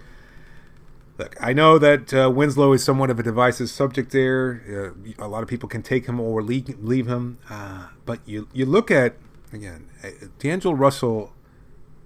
Look, 1.19 1.37
I 1.41 1.53
know 1.53 1.79
that 1.79 2.15
uh, 2.15 2.31
Winslow 2.31 2.73
is 2.73 2.83
somewhat 2.83 3.11
of 3.11 3.19
a 3.19 3.23
divisive 3.23 3.69
subject 3.69 4.13
there. 4.13 4.95
Uh, 5.19 5.25
a 5.25 5.29
lot 5.29 5.43
of 5.43 5.49
people 5.49 5.69
can 5.69 5.83
take 5.83 6.07
him 6.07 6.19
or 6.19 6.43
leave, 6.43 6.69
leave 6.81 7.07
him, 7.07 7.39
uh, 7.51 7.89
but 8.07 8.21
you 8.27 8.49
you 8.53 8.65
look 8.65 8.91
at 8.91 9.17
again, 9.53 9.89
uh, 10.03 10.09
D'Angelo 10.39 10.75
Russell 10.75 11.33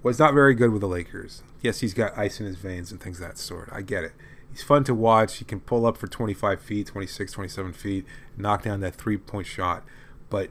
was 0.03 0.19
not 0.19 0.35
very 0.35 0.55
good 0.55 0.71
with 0.71 0.81
the 0.81 0.89
Lakers. 0.89 1.43
Yes, 1.63 1.81
he's 1.81 1.95
got 1.95 2.17
ice 2.17 2.41
in 2.41 2.47
his 2.47 2.57
veins 2.57 2.91
and 2.91 3.01
things 3.01 3.21
of 3.21 3.29
that 3.29 3.39
sort. 3.39 3.69
I 3.73 3.83
get 3.83 4.05
it. 4.05 4.13
He's 4.51 4.63
fun 4.63 4.85
to 4.85 4.95
watch. 4.95 5.37
He 5.37 5.45
can 5.45 5.61
pull 5.61 5.85
up 5.85 5.97
for 5.97 6.07
25 6.07 6.61
feet, 6.61 6.87
26, 6.87 7.33
27 7.33 7.73
feet, 7.73 8.07
knock 8.37 8.63
down 8.63 8.81
that 8.81 8.95
three 8.95 9.17
point 9.17 9.47
shot. 9.47 9.85
But 10.31 10.51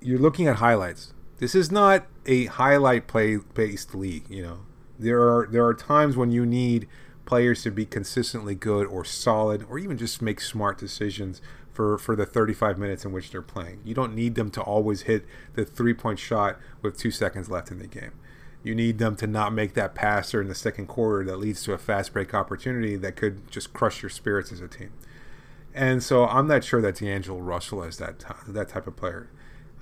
you're 0.00 0.18
looking 0.18 0.46
at 0.46 0.56
highlights. 0.56 1.12
This 1.44 1.54
is 1.54 1.70
not 1.70 2.06
a 2.24 2.46
highlight 2.46 3.06
play 3.06 3.36
based 3.36 3.94
league. 3.94 4.24
You 4.30 4.42
know, 4.42 4.58
there 4.98 5.20
are 5.20 5.46
there 5.46 5.66
are 5.66 5.74
times 5.74 6.16
when 6.16 6.30
you 6.30 6.46
need 6.46 6.88
players 7.26 7.62
to 7.64 7.70
be 7.70 7.84
consistently 7.84 8.54
good 8.54 8.86
or 8.86 9.04
solid, 9.04 9.66
or 9.68 9.78
even 9.78 9.98
just 9.98 10.22
make 10.22 10.40
smart 10.40 10.78
decisions 10.78 11.42
for 11.70 11.98
for 11.98 12.16
the 12.16 12.24
35 12.24 12.78
minutes 12.78 13.04
in 13.04 13.12
which 13.12 13.30
they're 13.30 13.42
playing. 13.42 13.82
You 13.84 13.92
don't 13.92 14.14
need 14.14 14.36
them 14.36 14.50
to 14.52 14.62
always 14.62 15.02
hit 15.02 15.26
the 15.52 15.66
three 15.66 15.92
point 15.92 16.18
shot 16.18 16.58
with 16.80 16.96
two 16.96 17.10
seconds 17.10 17.50
left 17.50 17.70
in 17.70 17.78
the 17.78 17.88
game. 17.88 18.12
You 18.62 18.74
need 18.74 18.96
them 18.96 19.14
to 19.16 19.26
not 19.26 19.52
make 19.52 19.74
that 19.74 19.94
passer 19.94 20.40
in 20.40 20.48
the 20.48 20.54
second 20.54 20.86
quarter 20.86 21.26
that 21.26 21.36
leads 21.36 21.62
to 21.64 21.74
a 21.74 21.78
fast 21.78 22.14
break 22.14 22.32
opportunity 22.32 22.96
that 22.96 23.16
could 23.16 23.50
just 23.50 23.74
crush 23.74 24.02
your 24.02 24.08
spirits 24.08 24.50
as 24.50 24.62
a 24.62 24.68
team. 24.68 24.94
And 25.74 26.02
so 26.02 26.26
I'm 26.26 26.46
not 26.46 26.64
sure 26.64 26.80
that 26.80 26.94
D'Angelo 26.94 27.40
Russell 27.40 27.82
is 27.82 27.98
that 27.98 28.24
that 28.48 28.70
type 28.70 28.86
of 28.86 28.96
player 28.96 29.28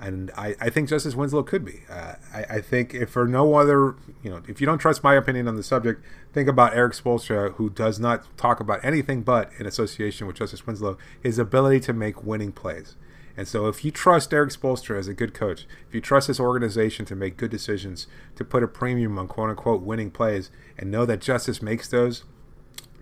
and 0.03 0.33
I, 0.37 0.57
I 0.61 0.69
think 0.69 0.89
Justice 0.89 1.15
Winslow 1.15 1.45
could 1.45 1.65
be. 1.65 1.83
Uh, 1.89 2.15
I, 2.35 2.45
I, 2.57 2.61
think 2.61 2.93
if 2.93 3.11
for 3.11 3.27
no 3.27 3.55
other, 3.55 3.95
you 4.23 4.31
know, 4.31 4.43
if 4.49 4.61
you 4.61 4.67
don't 4.67 4.79
trust 4.79 5.05
my 5.05 5.15
opinion 5.15 5.47
on 5.47 5.55
the 5.55 5.63
subject, 5.63 6.05
think 6.33 6.49
about 6.49 6.75
Erik 6.75 6.95
Spoelstra, 6.95 7.55
who 7.55 7.71
does 7.71 8.01
not 8.01 8.37
talk 8.37 8.59
about 8.59 8.85
anything 8.85 9.23
but 9.23 9.51
in 9.61 9.67
association 9.67 10.27
with 10.27 10.37
Justice 10.37 10.67
Winslow, 10.67 10.99
his 11.23 11.39
ability 11.39 11.79
to 11.81 11.93
make 11.93 12.25
winning 12.25 12.51
plays. 12.51 12.97
And 13.37 13.47
so, 13.47 13.69
if 13.69 13.85
you 13.85 13.93
trust 13.93 14.35
Erik 14.35 14.51
Spoelstra 14.51 14.99
as 14.99 15.09
a 15.09 15.15
good 15.15 15.35
coach, 15.35 15.67
if 15.89 15.95
you 15.95 16.01
trust 16.01 16.29
this 16.29 16.41
organization 16.41 17.07
to 17.07 17.15
make 17.15 17.37
good 17.37 17.51
decisions, 17.51 18.09
to 18.37 18.45
put 18.45 18.63
a 18.63 18.69
premium 18.69 19.19
on 19.19 19.29
quote 19.29 19.51
unquote 19.51 19.83
winning 19.83 20.11
plays, 20.11 20.51
and 20.77 20.91
know 20.91 21.07
that 21.07 21.21
justice 21.21 21.63
makes 21.63 21.89
those, 21.89 22.25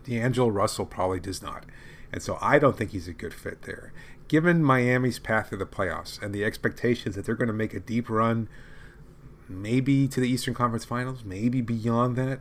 D'Angelo 0.05 0.49
Russell 0.49 0.87
probably 0.87 1.19
does 1.19 1.43
not. 1.43 1.65
And 2.13 2.23
so, 2.23 2.39
I 2.41 2.59
don't 2.59 2.77
think 2.77 2.91
he's 2.91 3.09
a 3.09 3.13
good 3.13 3.35
fit 3.35 3.63
there. 3.63 3.93
Given 4.31 4.63
Miami's 4.63 5.19
path 5.19 5.51
to 5.51 5.57
the 5.57 5.67
playoffs 5.67 6.23
and 6.23 6.33
the 6.33 6.45
expectations 6.45 7.17
that 7.17 7.25
they're 7.25 7.35
going 7.35 7.49
to 7.49 7.53
make 7.53 7.75
a 7.75 7.81
deep 7.81 8.09
run, 8.09 8.49
maybe 9.49 10.07
to 10.07 10.21
the 10.21 10.29
Eastern 10.29 10.55
Conference 10.55 10.85
Finals, 10.85 11.25
maybe 11.25 11.61
beyond 11.61 12.15
that, 12.15 12.39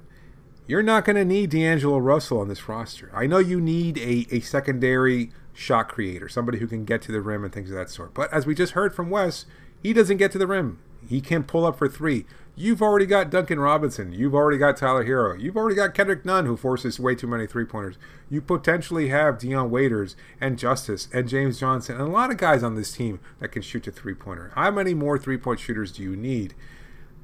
you're 0.67 0.83
not 0.83 1.03
going 1.03 1.15
to 1.15 1.25
need 1.25 1.49
D'Angelo 1.49 1.97
Russell 1.97 2.41
on 2.41 2.47
this 2.47 2.69
roster. 2.69 3.09
I 3.11 3.25
know 3.25 3.39
you 3.39 3.59
need 3.59 3.97
a, 3.97 4.27
a 4.29 4.39
secondary 4.41 5.31
shot 5.51 5.89
creator, 5.89 6.29
somebody 6.29 6.59
who 6.59 6.67
can 6.67 6.85
get 6.85 7.01
to 7.01 7.11
the 7.11 7.21
rim 7.21 7.43
and 7.43 7.51
things 7.51 7.71
of 7.71 7.77
that 7.77 7.89
sort. 7.89 8.13
But 8.13 8.31
as 8.31 8.45
we 8.45 8.53
just 8.53 8.73
heard 8.73 8.93
from 8.93 9.09
Wes, 9.09 9.47
he 9.81 9.91
doesn't 9.91 10.17
get 10.17 10.31
to 10.33 10.37
the 10.37 10.45
rim. 10.45 10.77
He 11.07 11.21
can't 11.21 11.47
pull 11.47 11.65
up 11.65 11.79
for 11.79 11.89
three. 11.89 12.27
You've 12.61 12.81
already 12.81 13.05
got 13.05 13.29
Duncan 13.29 13.57
Robinson. 13.57 14.11
You've 14.11 14.35
already 14.35 14.57
got 14.57 14.75
Tyler 14.75 15.05
Herro. 15.05 15.41
You've 15.41 15.55
already 15.55 15.77
got 15.77 15.93
Kendrick 15.93 16.25
Nunn, 16.25 16.45
who 16.45 16.57
forces 16.57 16.99
way 16.99 17.15
too 17.15 17.25
many 17.25 17.47
three 17.47 17.63
pointers. 17.63 17.97
You 18.29 18.41
potentially 18.41 19.07
have 19.07 19.39
Dion 19.39 19.71
Waiters 19.71 20.17
and 20.41 20.59
Justice 20.59 21.07
and 21.13 21.29
James 21.29 21.57
Johnson 21.57 21.95
and 21.95 22.03
a 22.03 22.11
lot 22.11 22.31
of 22.31 22.35
guys 22.35 22.61
on 22.61 22.75
this 22.75 22.91
team 22.91 23.21
that 23.39 23.53
can 23.53 23.61
shoot 23.61 23.87
a 23.87 23.93
three 23.93 24.13
pointer. 24.13 24.51
How 24.55 24.71
many 24.71 24.93
more 24.93 25.17
three 25.17 25.37
point 25.37 25.61
shooters 25.61 25.93
do 25.93 26.03
you 26.03 26.17
need? 26.17 26.53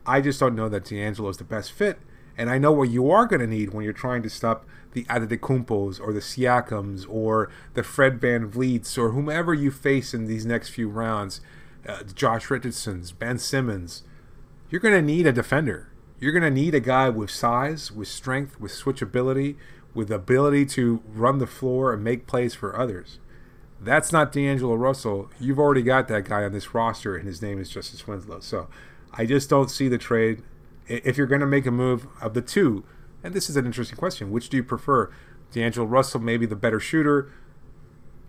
I 0.06 0.22
just 0.22 0.40
don't 0.40 0.56
know 0.56 0.70
that 0.70 0.86
D'Angelo 0.86 1.28
is 1.28 1.36
the 1.36 1.44
best 1.44 1.74
fit. 1.74 2.00
And 2.38 2.50
I 2.50 2.58
know 2.58 2.72
what 2.72 2.90
you 2.90 3.12
are 3.12 3.26
going 3.26 3.42
to 3.42 3.48
need 3.48 3.74
when 3.74 3.84
you're 3.84 3.92
trying 3.92 4.24
to 4.24 4.30
stop 4.30 4.66
the 4.94 5.04
Antetokounmpos 5.10 6.00
or 6.00 6.14
the 6.14 6.22
Siakams 6.22 7.06
or 7.10 7.52
the 7.74 7.84
Fred 7.84 8.22
VanVleets 8.22 8.98
or 8.98 9.10
whomever 9.10 9.54
you 9.54 9.70
face 9.70 10.14
in 10.14 10.28
these 10.28 10.46
next 10.46 10.70
few 10.70 10.88
rounds, 10.88 11.42
uh, 11.86 12.04
Josh 12.04 12.50
Richardson's, 12.50 13.12
Ben 13.12 13.38
Simmons. 13.38 14.04
You're 14.76 14.82
going 14.82 14.94
to 14.94 15.02
need 15.02 15.26
a 15.26 15.32
defender. 15.32 15.88
You're 16.20 16.34
going 16.34 16.44
to 16.44 16.52
need 16.52 16.76
a 16.76 16.82
guy 16.82 17.08
with 17.08 17.32
size, 17.32 17.94
with 17.94 18.10
strength, 18.10 18.60
with 18.60 18.74
switchability, 18.74 19.56
with 19.94 20.12
ability 20.12 20.66
to 20.66 21.02
run 21.14 21.38
the 21.38 21.48
floor 21.48 21.94
and 21.94 22.04
make 22.04 22.28
plays 22.28 22.56
for 22.56 22.78
others. 22.78 23.20
That's 23.80 24.12
not 24.12 24.34
D'Angelo 24.34 24.76
Russell. 24.76 25.30
You've 25.40 25.60
already 25.60 25.82
got 25.82 26.10
that 26.10 26.26
guy 26.26 26.44
on 26.44 26.52
this 26.52 26.74
roster, 26.74 27.16
and 27.16 27.26
his 27.26 27.42
name 27.42 27.58
is 27.58 27.70
Justice 27.70 28.06
Winslow. 28.06 28.42
So 28.42 28.68
I 29.14 29.26
just 29.26 29.50
don't 29.50 29.72
see 29.72 29.88
the 29.88 29.98
trade 29.98 30.44
if 30.90 31.18
you're 31.18 31.26
going 31.26 31.40
to 31.40 31.48
make 31.48 31.66
a 31.66 31.72
move 31.72 32.06
of 32.20 32.34
the 32.34 32.42
two, 32.42 32.84
and 33.24 33.34
this 33.34 33.50
is 33.50 33.56
an 33.56 33.66
interesting 33.66 33.98
question, 33.98 34.30
which 34.30 34.50
do 34.50 34.58
you 34.58 34.64
prefer? 34.66 35.10
D'Angelo 35.54 35.88
Russell, 35.88 36.20
maybe 36.20 36.46
the 36.46 36.54
better 36.54 36.82
shooter, 36.82 37.32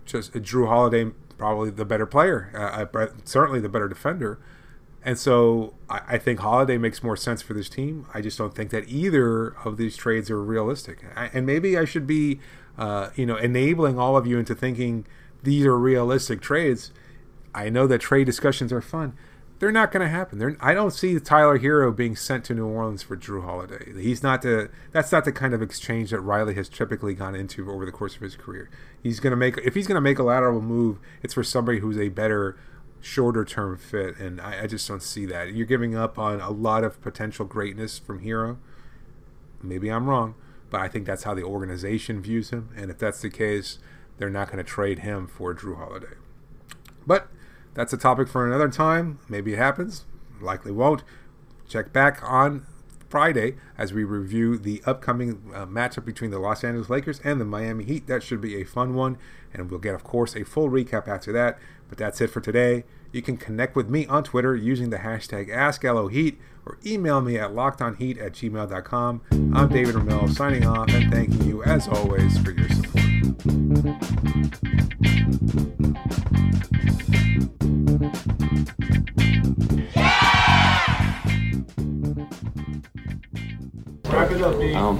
just 0.05 0.33
uh, 0.33 0.39
Jrue 0.39 0.69
Holiday, 0.69 1.11
probably 1.37 1.71
the 1.71 1.83
better 1.83 2.05
player, 2.05 2.49
uh, 2.55 2.97
uh 2.97 3.07
certainly 3.25 3.59
the 3.59 3.67
better 3.67 3.89
defender. 3.89 4.39
And 5.07 5.17
so 5.17 5.73
I, 5.89 6.01
I, 6.05 6.17
think 6.17 6.41
Holiday 6.41 6.77
makes 6.77 7.01
more 7.01 7.15
sense 7.15 7.41
for 7.41 7.53
this 7.53 7.69
team. 7.69 8.05
I 8.13 8.19
just 8.19 8.37
don't 8.37 8.53
think 8.53 8.71
that 8.71 8.89
either 8.89 9.55
of 9.63 9.77
these 9.77 9.95
trades 9.95 10.29
are 10.29 10.43
realistic. 10.43 10.99
I, 11.15 11.31
and 11.33 11.45
maybe 11.45 11.77
I 11.77 11.85
should 11.85 12.05
be, 12.05 12.41
uh, 12.77 13.11
you 13.15 13.25
know, 13.25 13.37
enabling 13.37 13.97
all 13.97 14.17
of 14.17 14.27
you 14.27 14.37
into 14.37 14.53
thinking 14.53 15.05
these 15.41 15.65
are 15.65 15.79
realistic 15.79 16.41
trades. 16.41 16.91
I 17.55 17.69
know 17.69 17.87
that 17.87 17.99
trade 17.99 18.25
discussions 18.25 18.73
are 18.73 18.81
fun 18.81 19.17
they're 19.59 19.71
not 19.71 19.91
going 19.91 20.05
to 20.05 20.09
happen. 20.09 20.37
They're, 20.37 20.55
I 20.59 20.73
don't 20.73 20.91
see 20.91 21.19
Tyler 21.19 21.59
Herro 21.59 21.95
being 21.95 22.15
sent 22.15 22.45
to 22.45 22.53
New 22.53 22.67
Orleans 22.67 23.01
for 23.01 23.17
Jrue 23.17 23.43
Holiday. 23.43 23.91
He's 24.01 24.21
not 24.21 24.41
the. 24.41 24.69
That's 24.91 25.11
not 25.11 25.25
the 25.25 25.31
kind 25.31 25.53
of 25.53 25.61
exchange 25.61 26.11
that 26.11 26.19
Riley 26.21 26.53
has 26.55 26.69
typically 26.69 27.13
gone 27.13 27.35
into 27.35 27.71
over 27.71 27.85
the 27.85 27.91
course 27.91 28.15
of 28.15 28.21
his 28.21 28.35
career. 28.35 28.69
He's 29.01 29.19
going 29.19 29.31
to 29.31 29.37
make 29.37 29.57
if 29.57 29.73
he's 29.73 29.87
going 29.87 29.95
to 29.95 30.01
make 30.01 30.19
a 30.19 30.23
lateral 30.23 30.61
move, 30.61 30.99
it's 31.23 31.33
for 31.33 31.43
somebody 31.43 31.79
who's 31.79 31.97
a 31.97 32.09
better, 32.09 32.57
shorter 33.07 33.45
term 33.45 33.77
fit, 33.77 34.17
and 34.17 34.41
I, 34.41 34.63
I 34.63 34.67
just 34.67 34.87
don't 34.87 35.01
see 35.01 35.25
that. 35.27 35.53
You're 35.53 35.65
giving 35.65 35.95
up 35.95 36.19
on 36.19 36.41
a 36.41 36.51
lot 36.51 36.83
of 36.83 37.01
potential 37.01 37.45
greatness 37.45 37.97
from 37.97 38.21
Herro. 38.21 38.57
Maybe 39.63 39.89
I'm 39.89 40.07
wrong, 40.09 40.35
but 40.69 40.81
I 40.81 40.89
think 40.89 41.05
that's 41.05 41.23
how 41.23 41.33
the 41.33 41.43
organization 41.43 42.21
views 42.21 42.49
him, 42.49 42.69
and 42.75 42.91
if 42.91 42.97
that's 42.97 43.21
the 43.21 43.29
case, 43.29 43.79
they're 44.17 44.29
not 44.29 44.47
going 44.47 44.57
to 44.57 44.69
trade 44.69 44.99
him 44.99 45.25
for 45.25 45.55
Jrue 45.55 45.77
Holiday. 45.77 46.15
But 47.05 47.29
that's 47.73 47.93
a 47.93 47.97
topic 47.97 48.27
for 48.27 48.45
another 48.45 48.67
time. 48.67 49.19
Maybe 49.29 49.53
it 49.53 49.57
happens. 49.57 50.05
Likely 50.41 50.73
won't. 50.73 51.03
Check 51.69 51.93
back 51.93 52.19
on 52.21 52.65
Friday 53.09 53.55
as 53.77 53.93
we 53.93 54.03
review 54.03 54.57
the 54.57 54.83
upcoming 54.85 55.49
uh, 55.53 55.65
matchup 55.65 56.03
between 56.03 56.31
the 56.31 56.39
Los 56.39 56.63
Angeles 56.63 56.89
Lakers 56.89 57.21
and 57.23 57.39
the 57.39 57.45
Miami 57.45 57.85
Heat. 57.85 58.07
That 58.07 58.21
should 58.21 58.41
be 58.41 58.59
a 58.59 58.65
fun 58.65 58.95
one, 58.95 59.17
and 59.53 59.71
we'll 59.71 59.79
get, 59.79 59.95
of 59.95 60.03
course, 60.03 60.35
a 60.35 60.43
full 60.43 60.69
recap 60.69 61.07
after 61.07 61.31
that. 61.31 61.57
But 61.87 61.97
that's 61.97 62.19
it 62.19 62.27
for 62.27 62.41
today. 62.41 62.83
You 63.11 63.21
can 63.21 63.37
connect 63.37 63.75
with 63.75 63.89
me 63.89 64.05
on 64.07 64.23
Twitter 64.23 64.55
using 64.55 64.89
the 64.89 64.97
hashtag 64.97 65.49
AskLOHeat 65.49 66.35
or 66.65 66.77
email 66.85 67.21
me 67.21 67.37
at 67.37 67.51
lockedonheat 67.51 68.21
at 68.21 68.33
gmail.com. 68.33 69.21
I'm 69.53 69.69
David 69.69 69.95
Ramil 69.95 70.29
signing 70.33 70.65
off 70.65 70.89
and 70.89 71.11
thanking 71.11 71.43
you, 71.43 71.63
as 71.63 71.87
always, 71.87 72.37
for 72.39 72.51
your 72.51 72.69
support. 72.69 73.05
Yeah! 79.95 80.37
Wrap 84.09 84.31
it 84.31 84.41
up, 84.41 84.59
B. 84.59 84.73
Um, 84.73 84.99